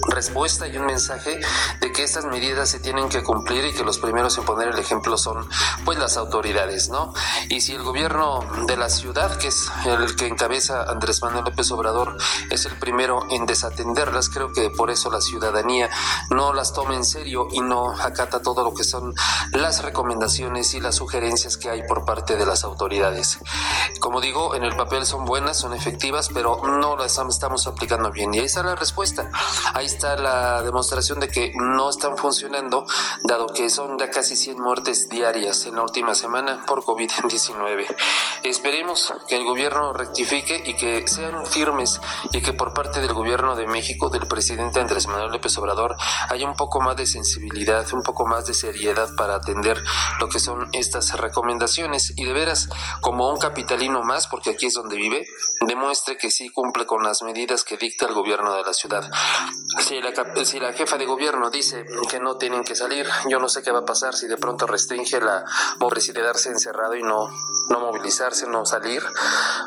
respuesta 0.09 0.67
y 0.67 0.77
un 0.77 0.87
mensaje 0.87 1.41
de 1.81 1.93
que 1.93 2.03
estas 2.03 2.25
medidas 2.25 2.69
se 2.69 2.81
tienen 2.81 3.09
que 3.09 3.23
cumplir 3.23 3.65
y 3.65 3.73
que 3.73 3.85
los 3.85 3.99
primeros 3.99 4.37
en 4.39 4.45
poner 4.45 4.69
el 4.69 4.79
ejemplo 4.79 5.17
son 5.17 5.49
pues 5.85 5.99
las 5.99 6.17
autoridades, 6.17 6.89
¿no? 6.89 7.13
Y 7.49 7.61
si 7.61 7.73
el 7.73 7.83
gobierno 7.83 8.45
de 8.67 8.77
la 8.77 8.89
ciudad, 8.89 9.37
que 9.39 9.49
es 9.49 9.71
el 9.85 10.17
que 10.17 10.27
encabeza 10.27 10.83
Andrés 10.83 11.23
Manuel 11.23 11.45
López 11.45 11.71
Obrador, 11.71 12.17
es 12.51 12.67
el 12.67 12.79
primero 12.79 13.25
en 13.31 13.47
desatenderlas, 13.47 14.29
creo 14.29 14.53
que 14.53 14.71
por 14.71 14.91
eso 14.91 15.11
la 15.11 15.21
ciudadanía 15.21 15.89
no 16.31 16.53
las 16.53 16.73
toma 16.73 16.95
en 16.95 17.05
serio 17.05 17.49
y 17.53 17.61
no 17.61 17.93
acata 17.93 18.43
todo 18.43 18.65
lo 18.65 18.75
que 18.75 18.85
son 18.85 19.15
las 19.53 19.83
recomendaciones 19.83 20.75
y 20.75 20.81
las 20.81 20.97
sugerencias 20.97 21.57
que 21.57 21.71
hay 21.71 21.83
por 21.87 22.05
parte 22.05 22.37
de 22.37 22.47
las 22.47 22.65
autoridades. 22.65 23.39
Como 24.01 24.21
digo, 24.21 24.55
en 24.55 24.65
el 24.65 24.77
papel 24.77 25.07
son 25.07 25.25
buenas, 25.25 25.59
son 25.59 25.75
efectivas, 25.75 26.29
pero 26.33 26.61
no 26.65 26.97
las 26.97 27.19
estamos 27.29 27.67
aplicando 27.67 28.11
bien. 28.11 28.35
Y 28.35 28.41
ahí 28.41 28.45
está 28.47 28.63
la 28.63 28.75
respuesta. 28.75 29.31
Ahí 29.75 29.87
está 29.93 30.17
la 30.17 30.63
demostración 30.63 31.21
de 31.21 31.29
que 31.29 31.53
no 31.55 31.91
están 31.91 32.17
funcionando, 32.17 32.87
dado 33.25 33.49
que 33.49 33.69
son 33.69 33.99
ya 33.99 34.11
casi 34.11 34.37
100 34.37 34.59
muertes 34.59 35.09
diarias 35.11 35.67
en 35.67 35.77
la 35.77 35.83
última 35.83 36.15
semana 36.15 36.65
por 36.67 36.83
COVID-19. 36.83 37.87
Esperemos 38.43 39.13
que 39.29 39.37
el 39.37 39.45
gobierno 39.45 39.93
rectifique 39.93 40.63
y 40.65 40.75
que 40.75 41.07
sean 41.07 41.45
firmes 41.45 42.01
y 42.33 42.41
que 42.41 42.55
por 42.55 42.73
parte 42.73 43.01
del 43.01 43.13
gobierno 43.13 43.55
de 43.55 43.67
México, 43.67 44.09
del 44.09 44.27
presidente 44.27 44.81
Andrés 44.81 45.07
Manuel 45.09 45.31
López 45.31 45.57
Obrador, 45.59 45.95
haya 46.31 46.49
un 46.49 46.57
poco 46.57 46.81
más 46.81 46.97
de 46.97 47.07
sensibilidad, 47.07 47.87
un 47.93 48.03
poco 48.03 48.27
más 48.27 48.47
de 48.47 48.55
seriedad 48.55 49.11
para 49.17 49.35
atender 49.37 49.83
lo 50.21 50.29
que 50.29 50.41
son 50.41 50.69
estas 50.73 51.19
recomendaciones 51.21 52.15
y 52.17 52.25
de 52.25 52.33
veras, 52.33 52.71
como 53.03 53.31
un 53.31 53.39
capitalino 53.39 54.03
más, 54.03 54.27
porque 54.27 54.51
aquí 54.51 54.67
es 54.67 54.75
donde 54.75 54.97
vive, 54.97 55.27
demuestre 55.67 56.17
que 56.17 56.31
sí 56.31 56.49
cumple 56.49 56.87
con 56.87 57.03
las 57.03 57.23
medidas 57.23 57.63
que 57.63 57.77
dicta 57.77 58.07
el 58.07 58.15
gobierno 58.15 58.55
de 58.55 58.63
la 58.63 58.73
ciudad. 58.73 59.11
Si 59.87 60.01
la, 60.01 60.13
si 60.45 60.59
la 60.59 60.73
jefa 60.73 60.97
de 60.97 61.07
gobierno 61.07 61.51
dice 61.51 61.85
que 62.11 62.19
no 62.19 62.37
tienen 62.37 62.65
que 62.65 62.75
salir, 62.75 63.07
yo 63.29 63.39
no 63.39 63.49
sé 63.49 63.63
qué 63.63 63.71
va 63.71 63.81
a 63.81 63.85
pasar 63.85 64.15
si 64.15 64.27
de 64.27 64.37
pronto 64.37 64.67
restringe 64.67 65.21
la 65.21 65.45
movilidad 65.79 65.93
quedarse 66.23 66.51
encerrado 66.51 66.97
y 66.97 67.03
no, 67.03 67.29
no 67.69 67.81
movilizarse, 67.81 68.47
no 68.47 68.65
salir. 68.65 69.03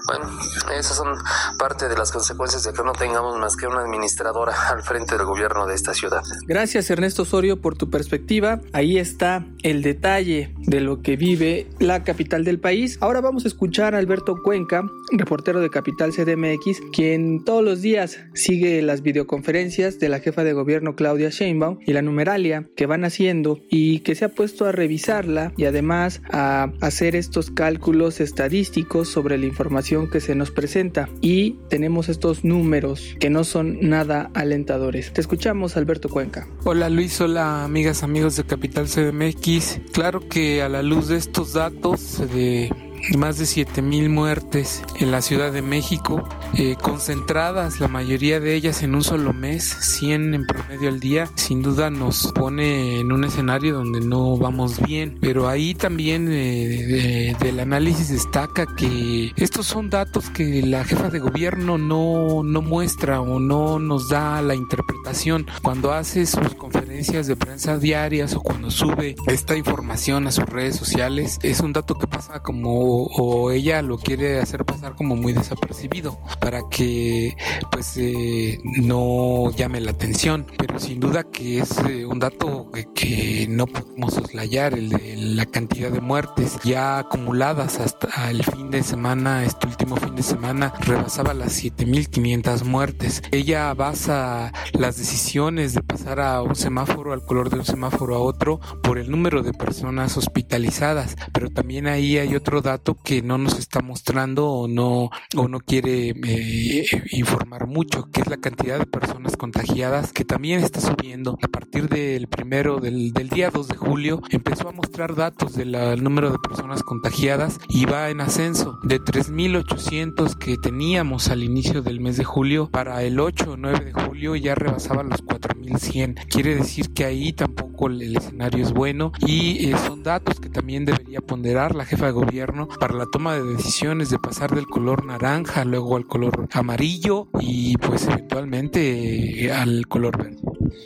Bueno, 0.07 0.39
esas 0.73 0.97
son 0.97 1.15
parte 1.59 1.87
de 1.87 1.95
las 1.95 2.11
consecuencias 2.11 2.63
de 2.63 2.73
que 2.73 2.81
no 2.83 2.93
tengamos 2.93 3.37
más 3.37 3.55
que 3.55 3.67
una 3.67 3.81
administradora 3.81 4.69
al 4.69 4.81
frente 4.81 5.17
del 5.17 5.25
gobierno 5.25 5.67
de 5.67 5.75
esta 5.75 5.93
ciudad. 5.93 6.23
Gracias 6.47 6.89
Ernesto 6.89 7.23
Osorio 7.23 7.61
por 7.61 7.77
tu 7.77 7.89
perspectiva. 7.89 8.61
Ahí 8.73 8.97
está 8.97 9.45
el 9.65 9.81
detalle 9.81 10.51
de 10.59 10.79
lo 10.79 11.01
que 11.01 11.17
vive 11.17 11.65
la 11.79 12.03
capital 12.03 12.43
del 12.43 12.59
país. 12.59 12.99
Ahora 13.01 13.19
vamos 13.19 13.45
a 13.45 13.47
escuchar 13.47 13.95
a 13.95 13.97
Alberto 13.97 14.35
Cuenca, 14.43 14.83
reportero 15.11 15.59
de 15.59 15.71
Capital 15.71 16.11
CDMX, 16.11 16.81
quien 16.93 17.43
todos 17.43 17.63
los 17.63 17.81
días 17.81 18.19
sigue 18.35 18.83
las 18.83 19.01
videoconferencias 19.01 19.97
de 19.97 20.09
la 20.09 20.19
jefa 20.19 20.43
de 20.43 20.53
gobierno 20.53 20.95
Claudia 20.95 21.29
Sheinbaum 21.29 21.79
y 21.83 21.93
la 21.93 22.03
numeralia 22.03 22.69
que 22.75 22.85
van 22.85 23.05
haciendo 23.05 23.59
y 23.67 23.99
que 23.99 24.13
se 24.13 24.25
ha 24.25 24.29
puesto 24.29 24.65
a 24.65 24.71
revisarla 24.71 25.51
y 25.57 25.65
además 25.65 26.21
a 26.29 26.71
hacer 26.81 27.15
estos 27.15 27.49
cálculos 27.49 28.19
estadísticos 28.19 29.07
sobre 29.09 29.39
la 29.39 29.47
información 29.47 30.11
que 30.11 30.21
se 30.21 30.35
nos 30.35 30.51
presenta 30.51 31.09
y 31.21 31.57
tenemos 31.69 32.07
estos 32.07 32.43
números 32.43 33.15
que 33.19 33.31
no 33.31 33.43
son 33.43 33.79
nada 33.81 34.29
alentadores. 34.35 35.11
Te 35.11 35.21
escuchamos 35.21 35.75
Alberto 35.75 36.07
Cuenca. 36.07 36.47
Hola 36.65 36.87
Luis, 36.89 37.19
hola 37.19 37.63
amigas, 37.63 38.03
amigos 38.03 38.35
de 38.35 38.43
Capital 38.43 38.85
CDMX. 38.85 39.54
Claro 39.91 40.27
que 40.27 40.61
a 40.61 40.69
la 40.69 40.81
luz 40.81 41.07
de 41.07 41.17
estos 41.17 41.53
datos 41.53 42.17
de 42.33 42.73
más 43.17 43.37
de 43.37 43.45
7.000 43.45 44.09
muertes 44.09 44.83
en 44.99 45.11
la 45.11 45.21
Ciudad 45.21 45.51
de 45.51 45.61
México, 45.61 46.27
eh, 46.57 46.75
concentradas 46.81 47.79
la 47.79 47.87
mayoría 47.87 48.39
de 48.39 48.55
ellas 48.55 48.83
en 48.83 48.95
un 48.95 49.03
solo 49.03 49.33
mes, 49.33 49.63
100 49.63 50.33
en 50.33 50.45
promedio 50.45 50.89
al 50.89 50.99
día, 50.99 51.29
sin 51.35 51.61
duda 51.61 51.89
nos 51.89 52.31
pone 52.33 52.99
en 52.99 53.11
un 53.11 53.23
escenario 53.23 53.73
donde 53.75 54.01
no 54.01 54.37
vamos 54.37 54.81
bien. 54.81 55.17
Pero 55.21 55.47
ahí 55.47 55.75
también 55.75 56.27
eh, 56.31 57.35
del 57.39 57.59
análisis 57.59 58.09
destaca 58.09 58.65
que 58.75 59.31
estos 59.35 59.67
son 59.67 59.89
datos 59.89 60.29
que 60.29 60.61
la 60.63 60.83
jefa 60.83 61.09
de 61.09 61.19
gobierno 61.19 61.77
no, 61.77 62.43
no 62.43 62.61
muestra 62.61 63.21
o 63.21 63.39
no 63.39 63.79
nos 63.79 64.09
da 64.09 64.41
la 64.41 64.55
interpretación 64.55 65.45
cuando 65.61 65.91
hace 65.93 66.25
sus 66.25 66.55
conferencias 66.55 67.27
de 67.27 67.35
prensa 67.35 67.77
diarias 67.77 68.33
o 68.35 68.41
cuando 68.41 68.71
sube 68.71 69.15
esta 69.27 69.55
información 69.55 70.27
a 70.27 70.31
sus 70.31 70.45
redes 70.45 70.75
sociales. 70.75 71.39
Es 71.43 71.59
un 71.59 71.73
dato 71.73 71.95
que 71.95 72.07
pasa 72.07 72.41
como 72.41 72.94
o, 72.95 73.51
ella 73.51 73.81
lo 73.81 73.97
quiere 73.97 74.39
hacer 74.39 74.65
pasar 74.65 74.95
como 74.95 75.15
muy 75.15 75.33
desapercibido 75.33 76.17
para 76.39 76.61
que 76.69 77.35
pues 77.71 77.95
eh, 77.97 78.59
no 78.63 79.51
llame 79.51 79.81
la 79.81 79.91
atención. 79.91 80.45
Pero 80.57 80.79
sin 80.79 80.99
duda 80.99 81.23
que 81.23 81.59
es 81.59 81.77
eh, 81.89 82.05
un 82.05 82.19
dato 82.19 82.69
que, 82.93 83.47
no 83.49 83.67
podemos 83.67 84.13
soslayar 84.13 84.73
el 84.73 84.89
de 84.89 85.15
la 85.17 85.45
cantidad 85.45 85.91
de 85.91 86.01
muertes 86.01 86.57
ya 86.63 86.99
acumuladas 86.99 87.79
hasta 87.79 88.29
el 88.29 88.43
fin 88.43 88.71
de 88.71 88.83
semana 88.83 89.43
este 89.45 89.67
último 89.67 89.95
fin 89.97 90.15
de 90.15 90.23
semana 90.23 90.73
rebasaba 90.79 91.33
las 91.33 91.53
7500 91.53 92.63
muertes. 92.63 93.21
Ella 93.31 93.73
basa 93.73 94.51
las 94.73 94.97
decisiones 94.97 95.73
de 95.73 95.81
pasar 95.81 96.19
a 96.19 96.41
un 96.41 96.55
semáforo 96.55 97.13
al 97.13 97.23
color 97.25 97.49
de 97.49 97.57
un 97.57 97.65
semáforo 97.65 98.15
a 98.15 98.19
otro 98.19 98.59
por 98.83 98.97
el 98.97 99.11
número 99.11 99.43
de 99.43 99.53
personas 99.53 100.17
hospitalizadas. 100.17 101.15
Pero 101.33 101.49
también 101.49 101.87
ahí 101.87 102.17
hay 102.17 102.35
otro 102.35 102.61
dato 102.61 102.74
que 103.03 103.21
no 103.21 103.37
nos 103.37 103.59
está 103.59 103.81
mostrando 103.81 104.49
o 104.49 104.67
no, 104.67 105.09
o 105.35 105.47
no 105.47 105.59
quiere 105.59 106.09
eh, 106.09 106.85
informar 107.11 107.67
mucho, 107.67 108.09
que 108.11 108.21
es 108.21 108.27
la 108.27 108.37
cantidad 108.37 108.79
de 108.79 108.85
personas 108.85 109.37
contagiadas 109.37 110.13
que 110.13 110.25
también 110.25 110.59
está 110.59 110.81
subiendo. 110.81 111.37
A 111.41 111.47
partir 111.47 111.89
del 111.89 112.27
primero, 112.27 112.79
del, 112.79 113.13
del 113.13 113.29
día 113.29 113.49
2 113.49 113.67
de 113.67 113.77
julio, 113.77 114.21
empezó 114.29 114.69
a 114.69 114.71
mostrar 114.71 115.15
datos 115.15 115.55
del 115.55 116.03
número 116.03 116.31
de 116.31 116.39
personas 116.39 116.83
contagiadas 116.83 117.59
y 117.69 117.85
va 117.85 118.09
en 118.09 118.21
ascenso 118.21 118.79
de 118.83 118.99
3.800 118.99 120.35
que 120.37 120.57
teníamos 120.57 121.29
al 121.29 121.43
inicio 121.43 121.81
del 121.81 121.99
mes 121.99 122.17
de 122.17 122.23
julio 122.23 122.69
para 122.71 123.03
el 123.03 123.19
8 123.19 123.51
o 123.51 123.57
9 123.57 123.85
de 123.85 123.93
julio 123.93 124.35
ya 124.35 124.55
rebasaba 124.55 125.03
los 125.03 125.23
4.100. 125.23 126.27
Quiere 126.27 126.55
decir 126.55 126.93
que 126.93 127.05
ahí 127.05 127.33
tampoco 127.33 127.87
el 127.87 128.15
escenario 128.15 128.63
es 128.63 128.73
bueno 128.73 129.11
y 129.19 129.69
eh, 129.69 129.75
son 129.85 130.03
datos 130.03 130.39
que 130.39 130.49
también 130.49 130.85
debería 130.85 131.21
ponderar 131.21 131.75
la 131.75 131.85
jefa 131.85 132.07
de 132.07 132.11
gobierno 132.11 132.64
para 132.79 132.93
la 132.95 133.05
toma 133.05 133.35
de 133.35 133.43
decisiones 133.43 134.09
de 134.09 134.19
pasar 134.19 134.53
del 134.53 134.65
color 134.65 135.05
naranja 135.05 135.65
luego 135.65 135.97
al 135.97 136.05
color 136.05 136.47
amarillo 136.51 137.27
y 137.39 137.77
pues 137.77 138.05
eventualmente 138.07 139.45
eh, 139.45 139.51
al 139.51 139.87
color 139.87 140.17
verde. 140.17 140.37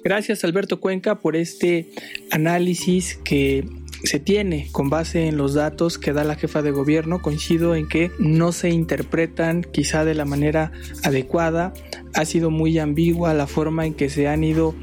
Gracias 0.04 0.44
Alberto 0.44 0.80
Cuenca 0.80 1.20
por 1.20 1.36
este 1.36 1.90
análisis 2.32 3.18
que 3.24 3.68
se 4.04 4.20
tiene 4.20 4.70
con 4.72 4.90
base 4.90 5.28
en 5.28 5.38
los 5.38 5.54
datos 5.54 5.98
que 5.98 6.14
da 6.14 6.24
la 6.24 6.36
jefa 6.36 6.62
de 6.62 6.72
gobierno. 6.72 7.22
Coincido 7.22 7.76
en 7.76 7.88
que 7.88 8.12
no 8.18 8.52
se 8.52 8.70
interpretan 8.70 9.64
quizá 9.64 10.06
de 10.06 10.16
la 10.16 10.26
manera 10.26 10.72
adecuada. 11.04 11.74
Ha 12.14 12.26
sido 12.26 12.50
muy 12.50 12.80
ambigua 12.80 13.34
la 13.34 13.48
forma 13.48 13.86
en 13.86 13.94
que 13.94 14.10
se 14.10 14.28
han 14.28 14.44
ido 14.44 14.74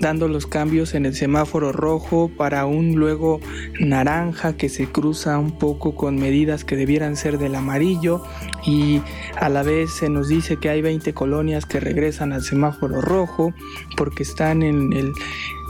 dando 0.00 0.28
los 0.28 0.46
cambios 0.46 0.94
en 0.94 1.06
el 1.06 1.14
semáforo 1.14 1.72
rojo 1.72 2.30
para 2.36 2.66
un 2.66 2.96
luego 2.96 3.40
naranja 3.80 4.56
que 4.56 4.68
se 4.68 4.86
cruza 4.86 5.38
un 5.38 5.58
poco 5.58 5.94
con 5.94 6.16
medidas 6.16 6.64
que 6.64 6.76
debieran 6.76 7.16
ser 7.16 7.38
del 7.38 7.54
amarillo 7.54 8.22
y 8.64 9.02
a 9.38 9.48
la 9.48 9.62
vez 9.62 9.90
se 9.90 10.08
nos 10.08 10.28
dice 10.28 10.56
que 10.56 10.68
hay 10.68 10.82
20 10.82 11.12
colonias 11.14 11.66
que 11.66 11.80
regresan 11.80 12.32
al 12.32 12.42
semáforo 12.42 13.00
rojo 13.00 13.52
porque 13.96 14.22
están 14.22 14.62
en 14.62 14.92
el 14.92 15.12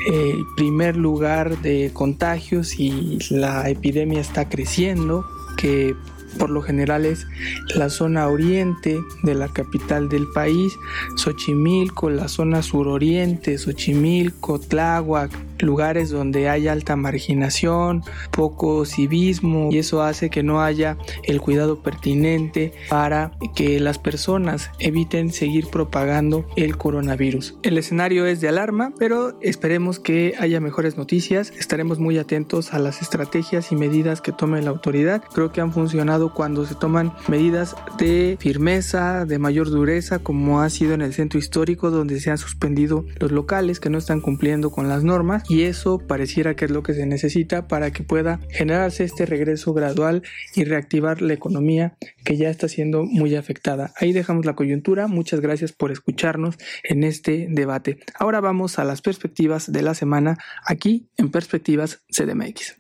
eh, 0.09 0.37
primer 0.57 0.97
lugar 0.97 1.59
de 1.59 1.91
contagios 1.93 2.79
y 2.79 3.19
la 3.31 3.69
epidemia 3.69 4.21
está 4.21 4.49
creciendo 4.49 5.27
que 5.57 5.97
por 6.39 6.51
lo 6.51 6.63
general 6.63 7.07
es 7.07 7.27
la 7.75 7.89
zona 7.89 8.29
oriente 8.29 9.01
de 9.23 9.35
la 9.35 9.49
capital 9.49 10.09
del 10.09 10.27
país, 10.29 10.75
Xochimilco, 11.17 12.11
la 12.11 12.29
zona 12.29 12.63
suroriente, 12.63 13.59
Xochimilco, 13.59 14.61
Tláhuac, 14.61 15.31
lugares 15.61 16.11
donde 16.11 16.49
hay 16.49 16.69
alta 16.69 16.97
marginación, 16.97 18.03
poco 18.31 18.85
civismo 18.85 19.69
y 19.71 19.79
eso 19.79 20.03
hace 20.03 20.31
que 20.31 20.43
no 20.43 20.63
haya 20.63 20.97
el 21.25 21.41
cuidado 21.41 21.83
pertinente 21.83 22.73
para 22.89 23.33
que 23.55 23.81
las 23.81 23.99
personas 23.99 24.71
eviten 24.79 25.33
seguir 25.33 25.69
propagando 25.69 26.47
el 26.57 26.77
coronavirus. 26.77 27.59
El 27.63 27.79
escenario 27.79 28.27
es 28.27 28.41
de 28.41 28.49
alarma, 28.49 28.93
pero 28.99 29.39
esperemos 29.41 29.99
que 29.99 30.35
haya 30.39 30.61
mejores 30.61 30.97
noticias. 30.97 31.53
Estaremos 31.59 31.99
muy 31.99 32.19
atentos 32.19 32.73
a 32.73 32.79
las 32.79 33.03
estrategias 33.03 33.73
y 33.73 33.77
medidas 33.77 34.21
que 34.21 34.33
tome 34.33 34.63
la 34.63 34.71
autoridad. 34.71 35.23
Creo 35.35 35.53
que 35.53 35.61
han 35.61 35.73
funcionado 35.73 36.35
cuando 36.35 36.67
se 36.67 36.75
toman 36.75 37.13
medidas 37.29 37.77
de 37.99 38.37
firmeza, 38.41 39.25
de 39.25 39.39
mayor 39.39 39.71
dureza, 39.71 40.19
como 40.19 40.61
ha 40.61 40.71
sido 40.71 40.95
en 40.95 41.03
el 41.03 41.15
centro 41.15 41.39
histórico 41.39 41.91
donde 41.91 42.21
se 42.21 42.31
han 42.31 42.39
suspendido 42.39 43.05
los 43.19 43.33
locales 43.33 43.81
que 43.81 43.91
no 43.91 43.99
están 43.99 44.21
cumpliendo 44.21 44.71
con 44.71 44.89
las 44.89 45.05
normas 45.05 45.43
y 45.49 45.63
eso 45.63 45.99
pareciera 45.99 46.57
que 46.57 46.65
es 46.65 46.71
lo 46.71 46.83
que 46.83 46.95
se 46.95 47.07
necesita 47.07 47.69
para 47.69 47.91
que 47.93 48.03
pueda 48.03 48.41
generarse 48.51 49.05
este 49.05 49.27
regreso 49.27 49.73
gradual 49.73 50.23
y 50.55 50.65
reactivar 50.65 51.23
la 51.23 51.35
economía 51.35 51.97
que 52.25 52.37
ya 52.37 52.51
está 52.51 52.69
siendo 52.69 53.05
muy 53.05 53.35
afectada. 53.37 53.93
Ahí 53.97 54.13
dejamos 54.13 54.47
la 54.47 54.55
coyuntura. 54.55 55.07
Muchas 55.07 55.41
gracias 55.41 55.73
por 55.73 55.93
escucharnos 55.93 56.57
en 56.83 57.05
este 57.05 57.47
debate. 57.51 57.99
Ahora 58.19 58.41
vamos 58.41 58.79
a 58.79 58.85
las 58.85 59.03
perspectivas 59.03 59.71
de 59.71 59.83
la 59.83 59.95
semana 59.95 60.39
aquí 60.65 61.09
en 61.17 61.31
Perspectivas 61.31 62.03
CDMX. 62.11 62.77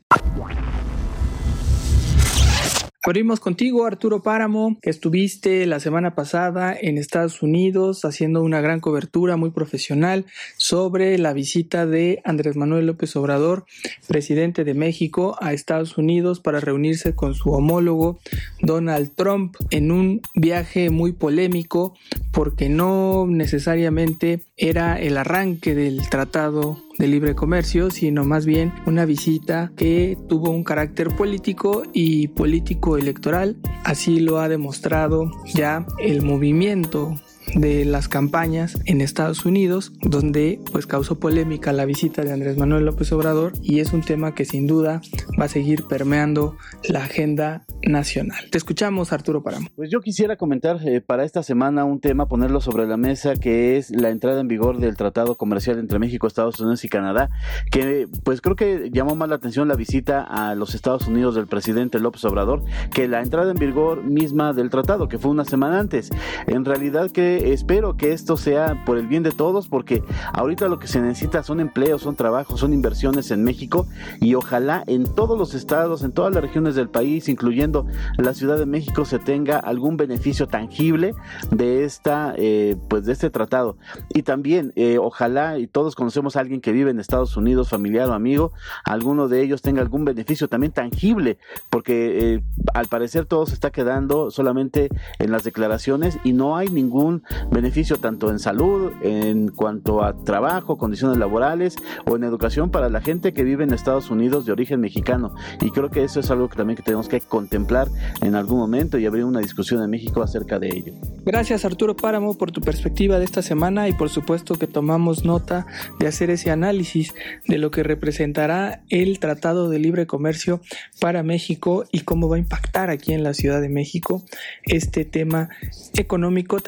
Abrimos 3.07 3.38
contigo, 3.38 3.87
Arturo 3.87 4.21
Páramo, 4.21 4.79
que 4.83 4.90
estuviste 4.90 5.64
la 5.66 5.79
semana 5.79 6.16
pasada 6.16 6.77
en 6.79 6.99
Estados 6.99 7.40
Unidos 7.40 8.05
haciendo 8.05 8.42
una 8.42 8.61
gran 8.61 8.81
cobertura 8.81 9.37
muy 9.37 9.51
profesional 9.51 10.27
sobre 10.57 11.16
la 11.16 11.33
visita 11.33 11.87
de 11.87 12.21
Andrés 12.25 12.57
Manuel 12.57 12.87
López 12.87 13.14
Obrador, 13.14 13.64
presidente 14.09 14.64
de 14.64 14.75
México, 14.75 15.37
a 15.40 15.53
Estados 15.53 15.99
Unidos 15.99 16.40
para 16.40 16.59
reunirse 16.59 17.14
con 17.14 17.35
su 17.35 17.53
homólogo 17.53 18.19
Donald 18.61 19.12
Trump 19.14 19.55
en 19.71 19.92
un 19.92 20.21
viaje 20.35 20.90
muy 20.90 21.12
polémico 21.12 21.95
porque 22.33 22.69
no 22.69 23.25
necesariamente 23.29 24.40
era 24.57 25.01
el 25.01 25.16
arranque 25.16 25.77
del 25.77 26.09
tratado 26.11 26.83
de 26.99 27.07
libre 27.07 27.35
comercio, 27.35 27.91
sino 27.91 28.25
más 28.25 28.47
bien 28.47 28.73
una 28.87 29.05
visita 29.05 29.73
que 29.77 30.17
tuvo 30.29 30.51
un 30.51 30.65
carácter 30.65 31.09
político 31.09 31.83
y 31.93 32.29
político 32.29 32.97
electoral. 32.97 33.57
Así 33.85 34.21
lo 34.21 34.41
ha 34.41 34.49
demostrado 34.49 35.31
ya 35.55 35.87
el 35.99 36.23
movimiento 36.23 37.15
de 37.55 37.85
las 37.85 38.09
campañas 38.09 38.79
en 38.85 39.01
Estados 39.01 39.45
Unidos, 39.45 39.93
donde 40.03 40.61
pues 40.73 40.87
causó 40.87 41.19
polémica 41.19 41.73
la 41.73 41.85
visita 41.85 42.23
de 42.23 42.33
Andrés 42.33 42.57
Manuel 42.57 42.85
López 42.85 43.13
Obrador 43.13 43.53
y 43.63 43.81
es 43.81 43.93
un 43.93 44.03
tema 44.03 44.35
que 44.35 44.45
sin 44.45 44.67
duda 44.67 45.01
va 45.41 45.45
a 45.45 45.49
seguir 45.49 45.85
permeando 45.85 46.57
la 46.89 47.05
agenda 47.05 47.65
nacional. 47.83 48.51
Te 48.51 48.59
escuchamos, 48.59 49.13
Arturo 49.13 49.43
Paramo. 49.43 49.69
Pues 49.77 49.91
yo 49.91 50.01
quisiera 50.01 50.37
comentar 50.37 50.81
eh, 50.87 51.01
para 51.01 51.25
esta 51.25 51.43
semana 51.43 51.85
un 51.85 52.01
tema, 52.01 52.27
ponerlo 52.27 52.61
sobre 52.61 52.87
la 52.87 52.97
mesa, 52.97 53.35
que 53.37 53.77
es 53.77 53.91
la 53.91 54.11
entrada 54.11 54.41
en 54.41 54.49
vigor 54.49 54.79
del 54.79 54.97
Tratado 54.97 55.37
Comercial 55.37 55.79
entre 55.79 55.99
México, 55.99 56.27
Estados 56.27 56.61
Unidos 56.61 56.85
y 56.85 56.89
Canadá, 56.89 57.31
que 57.71 58.09
pues 58.25 58.41
creo 58.41 58.57
que 58.57 58.91
llamó 58.93 59.15
más 59.15 59.29
la 59.29 59.37
atención 59.37 59.69
la 59.69 59.75
visita 59.75 60.23
a 60.23 60.55
los 60.55 60.75
Estados 60.75 61.07
Unidos 61.07 61.35
del 61.35 61.47
presidente 61.47 61.99
López 61.99 62.25
Obrador 62.25 62.65
que 62.93 63.09
la 63.09 63.21
entrada 63.21 63.51
en 63.51 63.59
vigor 63.59 64.03
misma 64.03 64.53
del 64.53 64.71
tratado, 64.71 65.09
que 65.09 65.19
fue 65.19 65.31
una 65.31 65.45
semana 65.45 65.79
antes. 65.79 66.11
En 66.47 66.65
realidad 66.65 67.11
que 67.11 67.36
espero 67.53 67.96
que 67.96 68.12
esto 68.12 68.37
sea 68.37 68.85
por 68.85 68.99
el 68.99 69.07
bien 69.07 69.22
de 69.22 69.33
todos, 69.33 69.68
porque 69.68 70.03
ahorita 70.33 70.68
lo 70.68 70.79
que 70.79 70.87
se 70.87 71.01
necesita 71.01 71.42
son 71.42 71.61
empleos, 71.61 72.03
son 72.03 72.16
trabajos, 72.16 72.61
son 72.61 72.72
inversiones 72.72 73.31
en 73.31 73.44
México 73.44 73.87
y 74.20 74.35
ojalá 74.35 74.85
en 74.87 75.05
todos 75.05 75.38
los 75.38 75.55
estados, 75.55 76.03
en 76.03 76.12
todas 76.12 76.33
las 76.33 76.42
regiones 76.42 76.75
del 76.75 76.88
país, 76.88 77.29
incluyendo 77.29 77.87
la 78.18 78.35
Ciudad 78.35 78.59
de 78.59 78.66
México, 78.66 79.05
se 79.05 79.18
tenga 79.18 79.59
algún 79.59 79.96
beneficio 79.96 80.46
tangible 80.46 81.14
de 81.51 81.85
esta, 81.85 82.35
eh, 82.37 82.77
pues 82.88 83.05
de 83.05 83.12
este 83.12 83.31
tratado. 83.31 83.77
Y 84.14 84.22
también, 84.22 84.72
eh, 84.77 84.99
ojalá, 84.99 85.59
y 85.59 85.66
todos 85.66 85.94
conocemos 85.94 86.37
a 86.37 86.40
alguien 86.40 86.61
que 86.61 86.72
vive 86.72 86.90
en 86.90 87.01
Estados 87.01 87.37
Unidos, 87.37 87.68
familiar 87.68 88.09
o 88.09 88.12
amigo, 88.12 88.53
alguno 88.85 89.29
de 89.29 89.42
ellos 89.42 89.62
tenga 89.62 89.83
algún 89.83 90.05
beneficio 90.05 90.49
también 90.49 90.72
tangible, 90.72 91.38
porque 91.70 92.35
eh, 92.35 92.42
al 92.75 92.87
parecer 92.87 93.27
todo 93.27 93.46
se 93.46 93.55
está 93.55 93.70
quedando 93.70 94.31
solamente 94.31 94.88
en 95.18 95.31
las 95.31 95.44
declaraciones 95.44 96.18
y 96.25 96.33
no 96.33 96.57
hay 96.57 96.68
ningún 96.68 97.22
beneficio 97.51 97.99
tanto 97.99 98.31
en 98.31 98.39
salud, 98.39 98.93
en 99.03 99.49
cuanto 99.49 100.03
a 100.03 100.17
trabajo, 100.25 100.77
condiciones 100.79 101.19
laborales 101.19 101.77
o 102.07 102.17
en 102.17 102.25
educación 102.25 102.71
para 102.71 102.89
la 102.89 103.01
gente 103.01 103.33
que 103.33 103.45
vive 103.45 103.65
en 103.65 103.73
Estados 103.73 104.11
Unidos 104.11 104.47
de 104.47 104.53
origen 104.53 104.81
mexicano. 104.81 105.35
Y 105.61 105.71
creo 105.71 105.91
que 105.91 106.05
eso 106.05 106.21
es 106.21 106.31
algo 106.31 106.49
que 106.49 106.57
también 106.57 106.77
que 106.77 106.83
tenemos 106.83 107.09
que 107.09 107.21
contemplar 107.21 107.89
en 108.23 108.35
algún 108.35 108.59
momento 108.59 108.99
y 108.99 109.07
abrir 109.07 109.25
una 109.25 109.41
discusión 109.41 109.83
en 109.83 109.91
México 109.91 110.23
acerca 110.23 110.59
de 110.59 110.69
ello. 110.69 110.93
Gracias 111.25 111.65
Arturo 111.65 111.97
Páramo 111.97 112.37
por 112.37 112.53
tu 112.53 112.61
perspectiva 112.61 113.19
de 113.19 113.25
esta 113.25 113.43
semana 113.43 113.89
y 113.89 113.93
por 113.93 114.11
supuesto 114.11 114.55
que 114.55 114.67
tomamos 114.67 115.25
nota 115.25 115.67
de 115.99 116.07
hacer 116.07 116.31
ese 116.31 116.51
análisis 116.51 117.15
de 117.47 117.59
lo 117.59 117.71
que 117.71 117.83
representará 117.83 118.83
el 118.89 119.19
Tratado 119.19 119.69
de 119.69 119.79
Libre 119.79 120.07
Comercio 120.07 120.61
para 121.01 121.23
México 121.23 121.85
y 121.93 122.01
cómo 122.01 122.29
va 122.29 122.37
a 122.37 122.39
impactar 122.39 122.91
aquí 122.91 123.12
en 123.12 123.23
la 123.23 123.35
Ciudad 123.35 123.61
de 123.61 123.69
México 123.69 124.23
este 124.65 125.05
tema 125.05 125.49
económico 125.95 126.61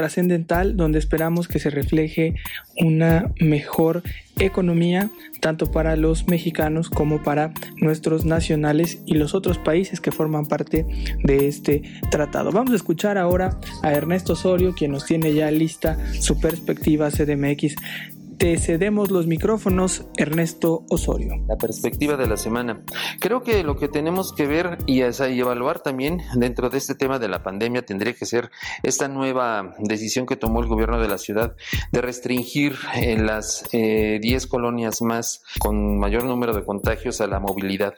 donde 0.49 0.99
esperamos 0.99 1.47
que 1.47 1.59
se 1.59 1.71
refleje 1.71 2.35
una 2.81 3.31
mejor 3.39 4.03
economía 4.39 5.11
tanto 5.41 5.71
para 5.71 5.97
los 5.97 6.27
mexicanos 6.27 6.91
como 6.91 7.23
para 7.23 7.53
nuestros 7.77 8.25
nacionales 8.25 9.01
y 9.07 9.15
los 9.15 9.35
otros 9.35 9.59
países 9.59 10.01
que 10.01 10.11
forman 10.11 10.47
parte 10.47 10.87
de 11.23 11.49
este 11.49 11.83
tratado. 12.11 12.51
Vamos 12.51 12.73
a 12.73 12.77
escuchar 12.77 13.19
ahora 13.19 13.59
a 13.83 13.93
Ernesto 13.93 14.33
Osorio, 14.33 14.75
quien 14.75 14.93
nos 14.93 15.05
tiene 15.05 15.35
ya 15.35 15.51
lista 15.51 15.99
su 16.21 16.41
perspectiva 16.41 17.11
CDMX 17.11 17.77
te 18.39 18.57
cedemos 18.57 19.11
los 19.11 19.27
micrófonos, 19.27 20.07
Ernesto 20.17 20.85
Osorio. 20.91 21.35
La 21.49 21.57
perspectiva 21.57 22.17
de 22.17 22.29
la 22.29 22.37
semana. 22.37 22.83
Creo 23.19 23.43
que 23.43 23.65
lo 23.65 23.77
que 23.77 23.89
tenemos 23.89 24.33
que 24.33 24.47
ver 24.47 24.79
y, 24.87 25.01
evaluar 25.01 25.81
también 25.81 26.23
dentro 26.35 26.71
de 26.71 26.79
este 26.79 26.95
tema 26.95 27.19
de 27.19 27.27
la 27.27 27.43
pandemia 27.43 27.85
tendría 27.85 28.13
que 28.13 28.27
ser 28.27 28.51
esta 28.85 29.09
nueva 29.09 29.75
decisión 29.81 30.25
que 30.25 30.37
tomó 30.37 30.61
el 30.61 30.69
gobierno 30.69 31.01
de 31.01 31.09
la 31.09 31.19
ciudad 31.19 31.57
de 31.91 32.01
restringir 32.01 32.77
en 32.95 33.27
las 33.27 33.65
10 33.73 33.73
eh, 33.73 34.49
colonias 34.49 35.03
más 35.03 35.43
con 35.59 35.99
mayor 35.99 36.25
número 36.25 36.55
de 36.55 36.65
contagios 36.65 37.21
a 37.21 37.27
la 37.27 37.41
movilidad. 37.41 37.95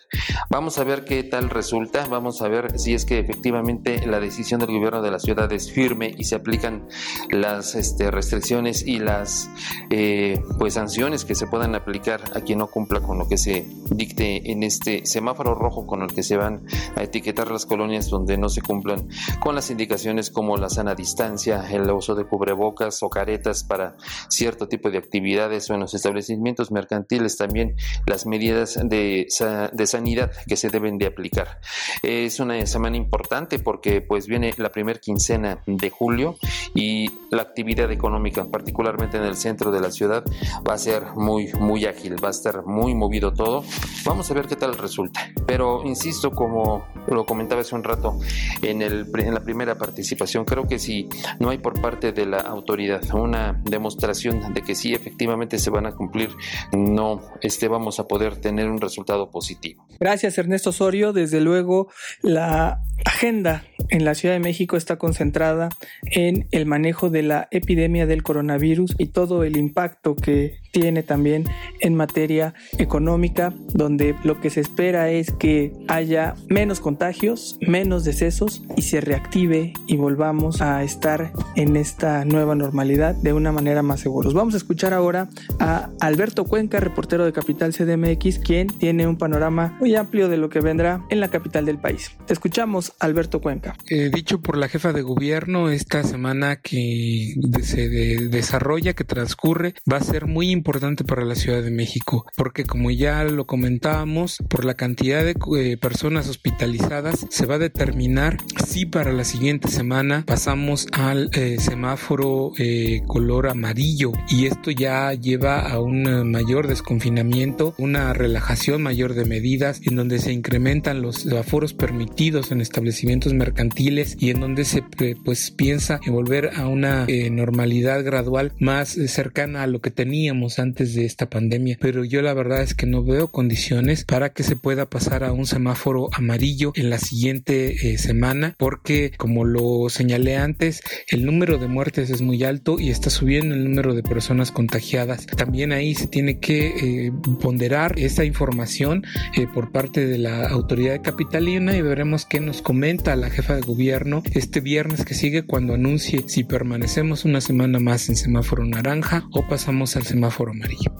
Vamos 0.48 0.78
a 0.78 0.84
ver 0.84 1.04
qué 1.04 1.22
tal 1.22 1.50
resulta, 1.50 2.06
vamos 2.06 2.40
a 2.40 2.48
ver 2.48 2.78
si 2.78 2.94
es 2.94 3.04
que 3.04 3.18
efectivamente 3.18 4.06
la 4.06 4.20
decisión 4.20 4.60
del 4.60 4.70
gobierno 4.70 5.02
de 5.02 5.10
la 5.10 5.18
ciudad 5.18 5.52
es 5.52 5.70
firme 5.70 6.14
y 6.16 6.24
se 6.24 6.36
aplican 6.36 6.88
las 7.30 7.74
este, 7.74 8.10
restricciones 8.10 8.86
y 8.86 9.00
las... 9.00 9.50
Eh, 9.90 10.29
pues 10.58 10.74
sanciones 10.74 11.24
que 11.24 11.34
se 11.34 11.46
puedan 11.46 11.74
aplicar 11.74 12.20
a 12.34 12.40
quien 12.40 12.58
no 12.58 12.66
cumpla 12.68 13.00
con 13.00 13.18
lo 13.18 13.28
que 13.28 13.38
se 13.38 13.66
dicte 13.90 14.50
en 14.50 14.62
este 14.62 15.06
semáforo 15.06 15.54
rojo 15.54 15.86
con 15.86 16.02
el 16.02 16.12
que 16.12 16.22
se 16.22 16.36
van 16.36 16.64
a 16.96 17.02
etiquetar 17.02 17.50
las 17.50 17.66
colonias 17.66 18.08
donde 18.08 18.36
no 18.36 18.48
se 18.48 18.62
cumplan 18.62 19.08
con 19.40 19.54
las 19.54 19.70
indicaciones 19.70 20.30
como 20.30 20.56
la 20.56 20.68
sana 20.68 20.94
distancia, 20.94 21.70
el 21.70 21.90
uso 21.90 22.14
de 22.14 22.24
cubrebocas 22.24 23.02
o 23.02 23.10
caretas 23.10 23.64
para 23.64 23.96
cierto 24.28 24.68
tipo 24.68 24.90
de 24.90 24.98
actividades 24.98 25.70
o 25.70 25.74
en 25.74 25.80
los 25.80 25.94
establecimientos 25.94 26.70
mercantiles 26.70 27.36
también 27.36 27.76
las 28.06 28.26
medidas 28.26 28.78
de, 28.82 29.26
de 29.72 29.86
sanidad 29.86 30.30
que 30.46 30.56
se 30.56 30.68
deben 30.68 30.98
de 30.98 31.06
aplicar. 31.06 31.60
Es 32.02 32.40
una 32.40 32.64
semana 32.66 32.96
importante 32.96 33.58
porque 33.58 34.00
pues 34.00 34.26
viene 34.26 34.54
la 34.56 34.70
primera 34.70 34.98
quincena 34.98 35.62
de 35.66 35.90
julio 35.90 36.36
y 36.74 37.10
la 37.30 37.42
actividad 37.42 37.90
económica, 37.90 38.44
particularmente 38.50 39.16
en 39.16 39.24
el 39.24 39.36
centro 39.36 39.70
de 39.70 39.80
la 39.80 39.90
ciudad, 39.90 40.19
va 40.68 40.74
a 40.74 40.78
ser 40.78 41.04
muy, 41.16 41.52
muy 41.54 41.86
ágil, 41.86 42.22
va 42.22 42.28
a 42.28 42.32
estar 42.32 42.64
muy 42.66 42.94
movido 42.94 43.32
todo. 43.32 43.64
Vamos 44.04 44.30
a 44.30 44.34
ver 44.34 44.46
qué 44.46 44.56
tal 44.56 44.76
resulta. 44.76 45.32
Pero 45.46 45.82
insisto, 45.84 46.30
como 46.30 46.84
lo 47.06 47.24
comentaba 47.26 47.60
hace 47.60 47.74
un 47.74 47.84
rato 47.84 48.18
en, 48.62 48.82
el, 48.82 49.06
en 49.18 49.34
la 49.34 49.40
primera 49.40 49.76
participación, 49.76 50.44
creo 50.44 50.66
que 50.66 50.78
si 50.78 51.08
no 51.38 51.50
hay 51.50 51.58
por 51.58 51.80
parte 51.80 52.12
de 52.12 52.26
la 52.26 52.38
autoridad 52.38 53.02
una 53.14 53.60
demostración 53.64 54.52
de 54.54 54.62
que 54.62 54.74
sí 54.74 54.94
efectivamente 54.94 55.58
se 55.58 55.70
van 55.70 55.86
a 55.86 55.92
cumplir, 55.92 56.30
no 56.72 57.20
este, 57.40 57.68
vamos 57.68 58.00
a 58.00 58.06
poder 58.06 58.36
tener 58.36 58.68
un 58.68 58.80
resultado 58.80 59.30
positivo. 59.30 59.86
Gracias 59.98 60.38
Ernesto 60.38 60.70
Osorio. 60.70 61.12
Desde 61.12 61.40
luego 61.40 61.88
la 62.22 62.82
agenda 63.04 63.64
en 63.88 64.04
la 64.04 64.14
Ciudad 64.14 64.34
de 64.34 64.40
México 64.40 64.76
está 64.76 64.96
concentrada 64.96 65.68
en 66.02 66.46
el 66.50 66.66
manejo 66.66 67.10
de 67.10 67.22
la 67.22 67.48
epidemia 67.50 68.06
del 68.06 68.22
coronavirus 68.22 68.94
y 68.98 69.06
todo 69.06 69.44
el 69.44 69.56
impacto 69.56 70.09
que 70.16 70.58
tiene 70.70 71.02
también 71.02 71.44
en 71.80 71.94
materia 71.94 72.54
económica, 72.78 73.52
donde 73.74 74.14
lo 74.24 74.40
que 74.40 74.50
se 74.50 74.60
espera 74.60 75.10
es 75.10 75.32
que 75.32 75.72
haya 75.88 76.34
menos 76.48 76.80
contagios, 76.80 77.58
menos 77.60 78.04
decesos 78.04 78.62
y 78.76 78.82
se 78.82 79.00
reactive 79.00 79.72
y 79.86 79.96
volvamos 79.96 80.60
a 80.60 80.82
estar 80.82 81.32
en 81.56 81.76
esta 81.76 82.24
nueva 82.24 82.54
normalidad 82.54 83.14
de 83.14 83.32
una 83.32 83.52
manera 83.52 83.82
más 83.82 84.00
seguros. 84.00 84.34
Vamos 84.34 84.54
a 84.54 84.58
escuchar 84.58 84.94
ahora 84.94 85.28
a 85.58 85.90
Alberto 86.00 86.44
Cuenca, 86.44 86.80
reportero 86.80 87.24
de 87.24 87.32
Capital 87.32 87.72
CDMX, 87.72 88.38
quien 88.38 88.68
tiene 88.68 89.06
un 89.06 89.16
panorama 89.16 89.76
muy 89.80 89.94
amplio 89.94 90.28
de 90.28 90.36
lo 90.36 90.48
que 90.48 90.60
vendrá 90.60 91.04
en 91.10 91.20
la 91.20 91.28
capital 91.28 91.66
del 91.66 91.78
país. 91.78 92.12
Te 92.26 92.32
escuchamos, 92.32 92.92
Alberto 93.00 93.40
Cuenca. 93.40 93.76
Eh, 93.88 94.10
dicho 94.12 94.40
por 94.40 94.56
la 94.56 94.68
jefa 94.68 94.92
de 94.92 95.02
gobierno, 95.02 95.70
esta 95.70 96.02
semana 96.02 96.56
que 96.56 97.34
se 97.62 97.88
desarrolla, 97.88 98.94
que 98.94 99.04
transcurre, 99.04 99.74
va 99.90 99.96
a 99.96 100.02
ser 100.02 100.26
muy 100.26 100.50
importante 100.50 100.59
para 100.62 101.24
la 101.24 101.34
Ciudad 101.34 101.62
de 101.62 101.70
México, 101.70 102.26
porque 102.36 102.64
como 102.64 102.90
ya 102.90 103.24
lo 103.24 103.46
comentábamos, 103.46 104.38
por 104.48 104.64
la 104.64 104.74
cantidad 104.74 105.24
de 105.24 105.34
eh, 105.58 105.76
personas 105.76 106.28
hospitalizadas 106.28 107.26
se 107.28 107.46
va 107.46 107.56
a 107.56 107.58
determinar 107.58 108.38
si 108.66 108.86
para 108.86 109.12
la 109.12 109.24
siguiente 109.24 109.68
semana 109.68 110.24
pasamos 110.26 110.86
al 110.92 111.30
eh, 111.32 111.56
semáforo 111.58 112.52
eh, 112.58 113.02
color 113.06 113.48
amarillo. 113.48 114.12
Y 114.28 114.46
esto 114.46 114.70
ya 114.70 115.12
lleva 115.14 115.60
a 115.60 115.80
un 115.80 116.30
mayor 116.30 116.66
desconfinamiento, 116.68 117.74
una 117.78 118.12
relajación 118.12 118.82
mayor 118.82 119.14
de 119.14 119.24
medidas 119.24 119.80
en 119.84 119.96
donde 119.96 120.18
se 120.18 120.32
incrementan 120.32 121.02
los 121.02 121.26
aforos 121.32 121.74
permitidos 121.74 122.52
en 122.52 122.60
establecimientos 122.60 123.34
mercantiles 123.34 124.16
y 124.18 124.30
en 124.30 124.40
donde 124.40 124.64
se 124.64 124.82
pues 125.24 125.50
piensa 125.50 126.00
en 126.04 126.12
volver 126.12 126.50
a 126.56 126.66
una 126.68 127.06
normalidad 127.30 128.04
gradual 128.04 128.52
más 128.58 128.90
cercana 128.90 129.62
a 129.62 129.66
lo 129.66 129.80
que 129.80 129.90
teníamos 129.90 130.49
antes 130.58 130.94
de 130.94 131.04
esta 131.04 131.28
pandemia, 131.28 131.78
pero 131.80 132.04
yo 132.04 132.22
la 132.22 132.34
verdad 132.34 132.62
es 132.62 132.74
que 132.74 132.86
no 132.86 133.04
veo 133.04 133.30
condiciones 133.30 134.04
para 134.04 134.30
que 134.30 134.42
se 134.42 134.56
pueda 134.56 134.90
pasar 134.90 135.24
a 135.24 135.32
un 135.32 135.46
semáforo 135.46 136.08
amarillo 136.12 136.72
en 136.74 136.90
la 136.90 136.98
siguiente 136.98 137.92
eh, 137.92 137.98
semana, 137.98 138.54
porque 138.58 139.12
como 139.16 139.44
lo 139.44 139.88
señalé 139.88 140.36
antes, 140.36 140.80
el 141.08 141.24
número 141.24 141.58
de 141.58 141.68
muertes 141.68 142.10
es 142.10 142.22
muy 142.22 142.42
alto 142.44 142.78
y 142.78 142.90
está 142.90 143.10
subiendo 143.10 143.54
el 143.54 143.64
número 143.64 143.94
de 143.94 144.02
personas 144.02 144.50
contagiadas. 144.50 145.26
También 145.26 145.72
ahí 145.72 145.94
se 145.94 146.06
tiene 146.06 146.38
que 146.38 147.06
eh, 147.06 147.12
ponderar 147.40 147.98
esa 147.98 148.24
información 148.24 149.04
eh, 149.36 149.46
por 149.52 149.72
parte 149.72 150.06
de 150.06 150.18
la 150.18 150.48
autoridad 150.48 151.02
capitalina 151.02 151.76
y 151.76 151.82
veremos 151.82 152.26
qué 152.26 152.40
nos 152.40 152.62
comenta 152.62 153.16
la 153.16 153.30
jefa 153.30 153.54
de 153.54 153.62
gobierno 153.62 154.22
este 154.32 154.60
viernes 154.60 155.04
que 155.04 155.14
sigue 155.14 155.42
cuando 155.42 155.74
anuncie 155.74 156.24
si 156.26 156.44
permanecemos 156.44 157.24
una 157.24 157.40
semana 157.40 157.78
más 157.78 158.08
en 158.08 158.16
semáforo 158.16 158.64
naranja 158.64 159.28
o 159.32 159.46
pasamos 159.46 159.96
al 159.96 160.04
semáforo 160.04 160.39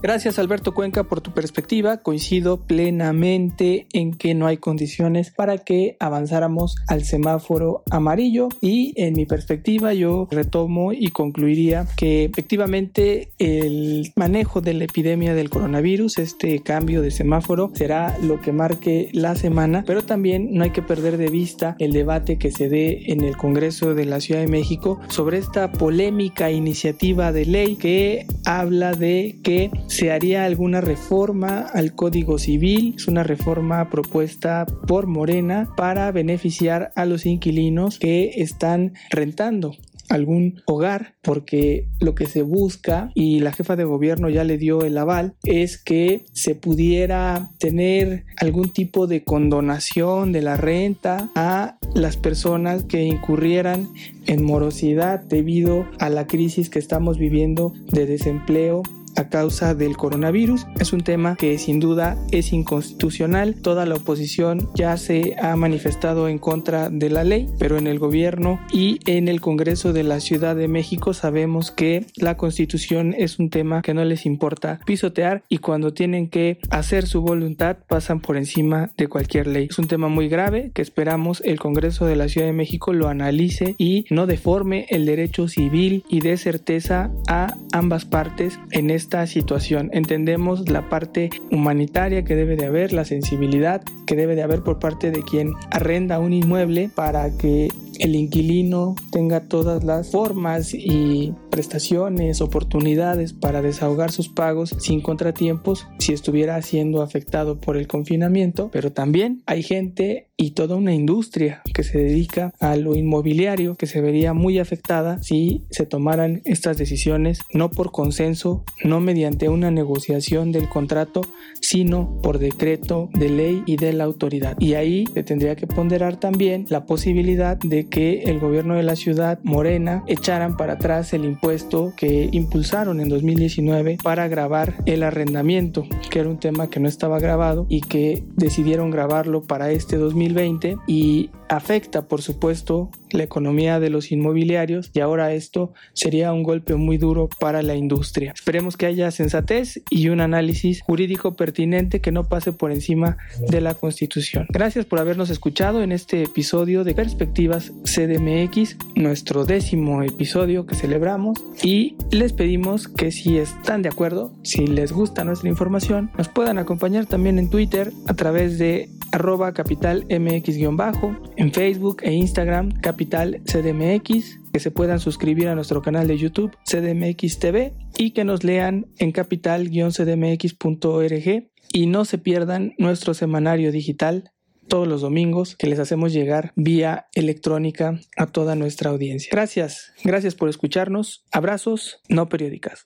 Gracias 0.01 0.39
Alberto 0.39 0.73
Cuenca 0.73 1.03
por 1.03 1.21
tu 1.21 1.31
perspectiva. 1.31 1.97
Coincido 1.97 2.65
plenamente 2.65 3.87
en 3.93 4.13
que 4.13 4.33
no 4.33 4.47
hay 4.47 4.57
condiciones 4.57 5.31
para 5.31 5.57
que 5.59 5.97
avanzáramos 5.99 6.75
al 6.87 7.03
semáforo 7.03 7.83
amarillo. 7.89 8.49
Y 8.61 8.93
en 9.01 9.13
mi 9.13 9.25
perspectiva 9.25 9.93
yo 9.93 10.27
retomo 10.29 10.93
y 10.93 11.07
concluiría 11.07 11.87
que 11.97 12.25
efectivamente 12.25 13.31
el 13.39 14.11
manejo 14.15 14.61
de 14.61 14.73
la 14.73 14.83
epidemia 14.83 15.33
del 15.33 15.49
coronavirus, 15.49 16.19
este 16.19 16.59
cambio 16.61 17.01
de 17.01 17.11
semáforo 17.11 17.71
será 17.73 18.17
lo 18.21 18.41
que 18.41 18.51
marque 18.51 19.09
la 19.13 19.35
semana, 19.35 19.83
pero 19.85 20.03
también 20.03 20.49
no 20.53 20.63
hay 20.63 20.71
que 20.71 20.81
perder 20.81 21.17
de 21.17 21.29
vista 21.29 21.75
el 21.79 21.93
debate 21.93 22.37
que 22.37 22.51
se 22.51 22.69
dé 22.69 23.11
en 23.11 23.23
el 23.23 23.37
Congreso 23.37 23.93
de 23.93 24.05
la 24.05 24.19
Ciudad 24.19 24.41
de 24.41 24.47
México 24.47 24.99
sobre 25.09 25.37
esta 25.37 25.71
polémica 25.71 26.51
iniciativa 26.51 27.31
de 27.31 27.45
ley 27.45 27.75
que 27.75 28.25
habla 28.45 28.93
de 28.93 29.30
que 29.33 29.71
se 29.87 30.11
haría 30.11 30.45
alguna 30.45 30.81
reforma 30.81 31.61
al 31.73 31.93
Código 31.93 32.37
Civil. 32.37 32.95
Es 32.97 33.07
una 33.07 33.23
reforma 33.23 33.89
propuesta 33.89 34.65
por 34.87 35.07
Morena 35.07 35.69
para 35.75 36.11
beneficiar 36.11 36.91
a 36.95 37.05
los 37.05 37.25
inquilinos 37.25 37.99
que 37.99 38.31
están 38.37 38.93
rentando 39.09 39.75
algún 40.11 40.61
hogar, 40.65 41.15
porque 41.21 41.87
lo 41.99 42.15
que 42.15 42.25
se 42.25 42.41
busca 42.41 43.11
y 43.15 43.39
la 43.39 43.53
jefa 43.53 43.75
de 43.75 43.85
gobierno 43.85 44.29
ya 44.29 44.43
le 44.43 44.57
dio 44.57 44.83
el 44.83 44.97
aval 44.97 45.35
es 45.43 45.77
que 45.77 46.25
se 46.33 46.53
pudiera 46.53 47.49
tener 47.57 48.25
algún 48.37 48.73
tipo 48.73 49.07
de 49.07 49.23
condonación 49.23 50.31
de 50.31 50.41
la 50.41 50.57
renta 50.57 51.29
a 51.35 51.77
las 51.95 52.17
personas 52.17 52.83
que 52.83 53.03
incurrieran 53.03 53.89
en 54.27 54.43
morosidad 54.43 55.21
debido 55.21 55.87
a 55.99 56.09
la 56.09 56.27
crisis 56.27 56.69
que 56.69 56.79
estamos 56.79 57.17
viviendo 57.17 57.73
de 57.91 58.05
desempleo 58.05 58.83
a 59.21 59.29
causa 59.29 59.75
del 59.75 59.97
coronavirus. 59.97 60.67
Es 60.79 60.93
un 60.93 61.01
tema 61.01 61.35
que 61.35 61.57
sin 61.57 61.79
duda 61.79 62.17
es 62.31 62.53
inconstitucional. 62.53 63.55
Toda 63.55 63.85
la 63.85 63.95
oposición 63.95 64.69
ya 64.75 64.97
se 64.97 65.35
ha 65.41 65.55
manifestado 65.55 66.27
en 66.27 66.39
contra 66.39 66.89
de 66.89 67.09
la 67.09 67.23
ley, 67.23 67.47
pero 67.59 67.77
en 67.77 67.87
el 67.87 67.99
gobierno 67.99 68.59
y 68.73 68.99
en 69.05 69.27
el 69.27 69.41
Congreso 69.41 69.93
de 69.93 70.03
la 70.03 70.19
Ciudad 70.19 70.55
de 70.55 70.67
México 70.67 71.13
sabemos 71.13 71.71
que 71.71 72.05
la 72.15 72.35
constitución 72.35 73.13
es 73.17 73.39
un 73.39 73.49
tema 73.49 73.81
que 73.81 73.93
no 73.93 74.03
les 74.03 74.25
importa 74.25 74.79
pisotear 74.85 75.43
y 75.49 75.59
cuando 75.59 75.93
tienen 75.93 76.27
que 76.27 76.57
hacer 76.69 77.05
su 77.05 77.21
voluntad 77.21 77.77
pasan 77.87 78.21
por 78.21 78.37
encima 78.37 78.89
de 78.97 79.07
cualquier 79.07 79.47
ley. 79.47 79.67
Es 79.69 79.79
un 79.79 79.87
tema 79.87 80.07
muy 80.07 80.29
grave 80.29 80.71
que 80.73 80.81
esperamos 80.81 81.41
el 81.45 81.59
Congreso 81.59 82.05
de 82.05 82.15
la 82.15 82.27
Ciudad 82.27 82.47
de 82.47 82.53
México 82.53 82.93
lo 82.93 83.07
analice 83.07 83.75
y 83.77 84.05
no 84.09 84.25
deforme 84.25 84.87
el 84.89 85.05
derecho 85.05 85.47
civil 85.47 86.03
y 86.09 86.21
dé 86.21 86.37
certeza 86.37 87.11
a 87.27 87.53
ambas 87.71 88.05
partes 88.05 88.59
en 88.71 88.89
este 88.89 89.10
esta 89.11 89.27
situación. 89.27 89.89
Entendemos 89.91 90.69
la 90.69 90.87
parte 90.87 91.31
humanitaria 91.51 92.23
que 92.23 92.33
debe 92.33 92.55
de 92.55 92.67
haber, 92.67 92.93
la 92.93 93.03
sensibilidad 93.03 93.81
que 94.07 94.15
debe 94.15 94.35
de 94.35 94.43
haber 94.43 94.61
por 94.61 94.79
parte 94.79 95.11
de 95.11 95.21
quien 95.21 95.51
arrenda 95.69 96.17
un 96.19 96.31
inmueble 96.31 96.89
para 96.95 97.29
que 97.35 97.67
el 97.99 98.15
inquilino 98.15 98.95
tenga 99.11 99.47
todas 99.47 99.83
las 99.83 100.11
formas 100.11 100.73
y 100.73 101.33
prestaciones, 101.49 102.41
oportunidades 102.41 103.33
para 103.33 103.61
desahogar 103.61 104.11
sus 104.11 104.29
pagos 104.29 104.75
sin 104.79 105.01
contratiempos 105.01 105.87
si 105.99 106.13
estuviera 106.13 106.61
siendo 106.61 107.01
afectado 107.01 107.59
por 107.59 107.77
el 107.77 107.87
confinamiento, 107.87 108.69
pero 108.71 108.91
también 108.91 109.43
hay 109.45 109.63
gente 109.63 110.29
y 110.37 110.51
toda 110.51 110.75
una 110.75 110.95
industria 110.95 111.61
que 111.71 111.83
se 111.83 111.99
dedica 111.99 112.51
a 112.59 112.75
lo 112.75 112.95
inmobiliario 112.95 113.75
que 113.75 113.85
se 113.85 114.01
vería 114.01 114.33
muy 114.33 114.57
afectada 114.57 115.21
si 115.21 115.61
se 115.69 115.85
tomaran 115.85 116.41
estas 116.45 116.77
decisiones 116.77 117.41
no 117.53 117.69
por 117.69 117.91
consenso, 117.91 118.63
no 118.83 118.99
mediante 118.99 119.49
una 119.49 119.69
negociación 119.69 120.51
del 120.51 120.67
contrato, 120.67 121.21
sino 121.59 122.19
por 122.23 122.39
decreto 122.39 123.09
de 123.13 123.29
ley 123.29 123.63
y 123.67 123.75
de 123.75 123.93
la 123.93 124.05
autoridad. 124.05 124.57
Y 124.59 124.73
ahí 124.73 125.05
tendría 125.25 125.55
que 125.55 125.67
ponderar 125.67 126.19
también 126.19 126.65
la 126.69 126.85
posibilidad 126.85 127.57
de 127.57 127.87
que 127.91 128.23
el 128.23 128.39
gobierno 128.39 128.73
de 128.73 128.81
la 128.81 128.95
ciudad 128.95 129.37
Morena 129.43 130.03
echaran 130.07 130.57
para 130.57 130.73
atrás 130.73 131.13
el 131.13 131.25
impuesto 131.25 131.93
que 131.95 132.29
impulsaron 132.31 132.99
en 132.99 133.09
2019 133.09 133.99
para 134.01 134.27
grabar 134.27 134.73
el 134.87 135.03
arrendamiento, 135.03 135.85
que 136.09 136.19
era 136.19 136.29
un 136.29 136.39
tema 136.39 136.71
que 136.71 136.79
no 136.79 136.87
estaba 136.87 137.19
grabado 137.19 137.67
y 137.69 137.81
que 137.81 138.23
decidieron 138.35 138.89
grabarlo 138.89 139.43
para 139.43 139.69
este 139.69 139.97
2020 139.97 140.77
y 140.87 141.29
afecta 141.51 142.07
por 142.07 142.21
supuesto 142.21 142.89
la 143.11 143.23
economía 143.23 143.81
de 143.81 143.89
los 143.89 144.13
inmobiliarios 144.13 144.89
y 144.93 145.01
ahora 145.01 145.33
esto 145.33 145.73
sería 145.91 146.31
un 146.31 146.43
golpe 146.43 146.75
muy 146.75 146.97
duro 146.97 147.27
para 147.41 147.61
la 147.61 147.75
industria. 147.75 148.31
Esperemos 148.33 148.77
que 148.77 148.85
haya 148.85 149.11
sensatez 149.11 149.81
y 149.89 150.07
un 150.07 150.21
análisis 150.21 150.81
jurídico 150.81 151.35
pertinente 151.35 151.99
que 151.99 152.13
no 152.13 152.29
pase 152.29 152.53
por 152.53 152.71
encima 152.71 153.17
de 153.49 153.59
la 153.59 153.73
Constitución. 153.73 154.45
Gracias 154.49 154.85
por 154.85 154.99
habernos 154.99 155.29
escuchado 155.29 155.83
en 155.83 155.91
este 155.91 156.23
episodio 156.23 156.85
de 156.85 156.95
Perspectivas 156.95 157.73
CDMX, 157.83 158.77
nuestro 158.95 159.43
décimo 159.43 160.03
episodio 160.03 160.65
que 160.65 160.75
celebramos 160.75 161.43
y 161.61 161.97
les 162.11 162.31
pedimos 162.31 162.87
que 162.87 163.11
si 163.11 163.37
están 163.37 163.81
de 163.81 163.89
acuerdo, 163.89 164.31
si 164.43 164.67
les 164.67 164.93
gusta 164.93 165.25
nuestra 165.25 165.49
información, 165.49 166.11
nos 166.17 166.29
puedan 166.29 166.59
acompañar 166.59 167.07
también 167.07 167.39
en 167.39 167.49
Twitter 167.49 167.91
a 168.07 168.13
través 168.13 168.57
de 168.57 168.89
arroba 169.11 169.53
capital 169.53 170.05
mx-bajo, 170.09 171.15
en 171.41 171.51
Facebook 171.51 171.97
e 172.03 172.13
Instagram 172.13 172.79
capital 172.81 173.41
cdmx, 173.45 174.39
que 174.53 174.59
se 174.59 174.69
puedan 174.69 174.99
suscribir 174.99 175.47
a 175.47 175.55
nuestro 175.55 175.81
canal 175.81 176.05
de 176.05 176.15
YouTube 176.15 176.55
CDMX 176.69 177.39
TV 177.39 177.73
y 177.97 178.11
que 178.11 178.23
nos 178.23 178.43
lean 178.43 178.85
en 178.99 179.11
capital-cdmx.org 179.11 181.49
y 181.73 181.87
no 181.87 182.05
se 182.05 182.19
pierdan 182.19 182.75
nuestro 182.77 183.15
semanario 183.15 183.71
digital 183.71 184.31
todos 184.67 184.87
los 184.87 185.01
domingos 185.01 185.55
que 185.55 185.65
les 185.65 185.79
hacemos 185.79 186.13
llegar 186.13 186.53
vía 186.55 187.07
electrónica 187.15 187.99
a 188.17 188.27
toda 188.27 188.53
nuestra 188.53 188.91
audiencia. 188.91 189.29
Gracias, 189.31 189.93
gracias 190.03 190.35
por 190.35 190.47
escucharnos. 190.47 191.25
Abrazos 191.31 192.03
no 192.07 192.29
periódicas. 192.29 192.85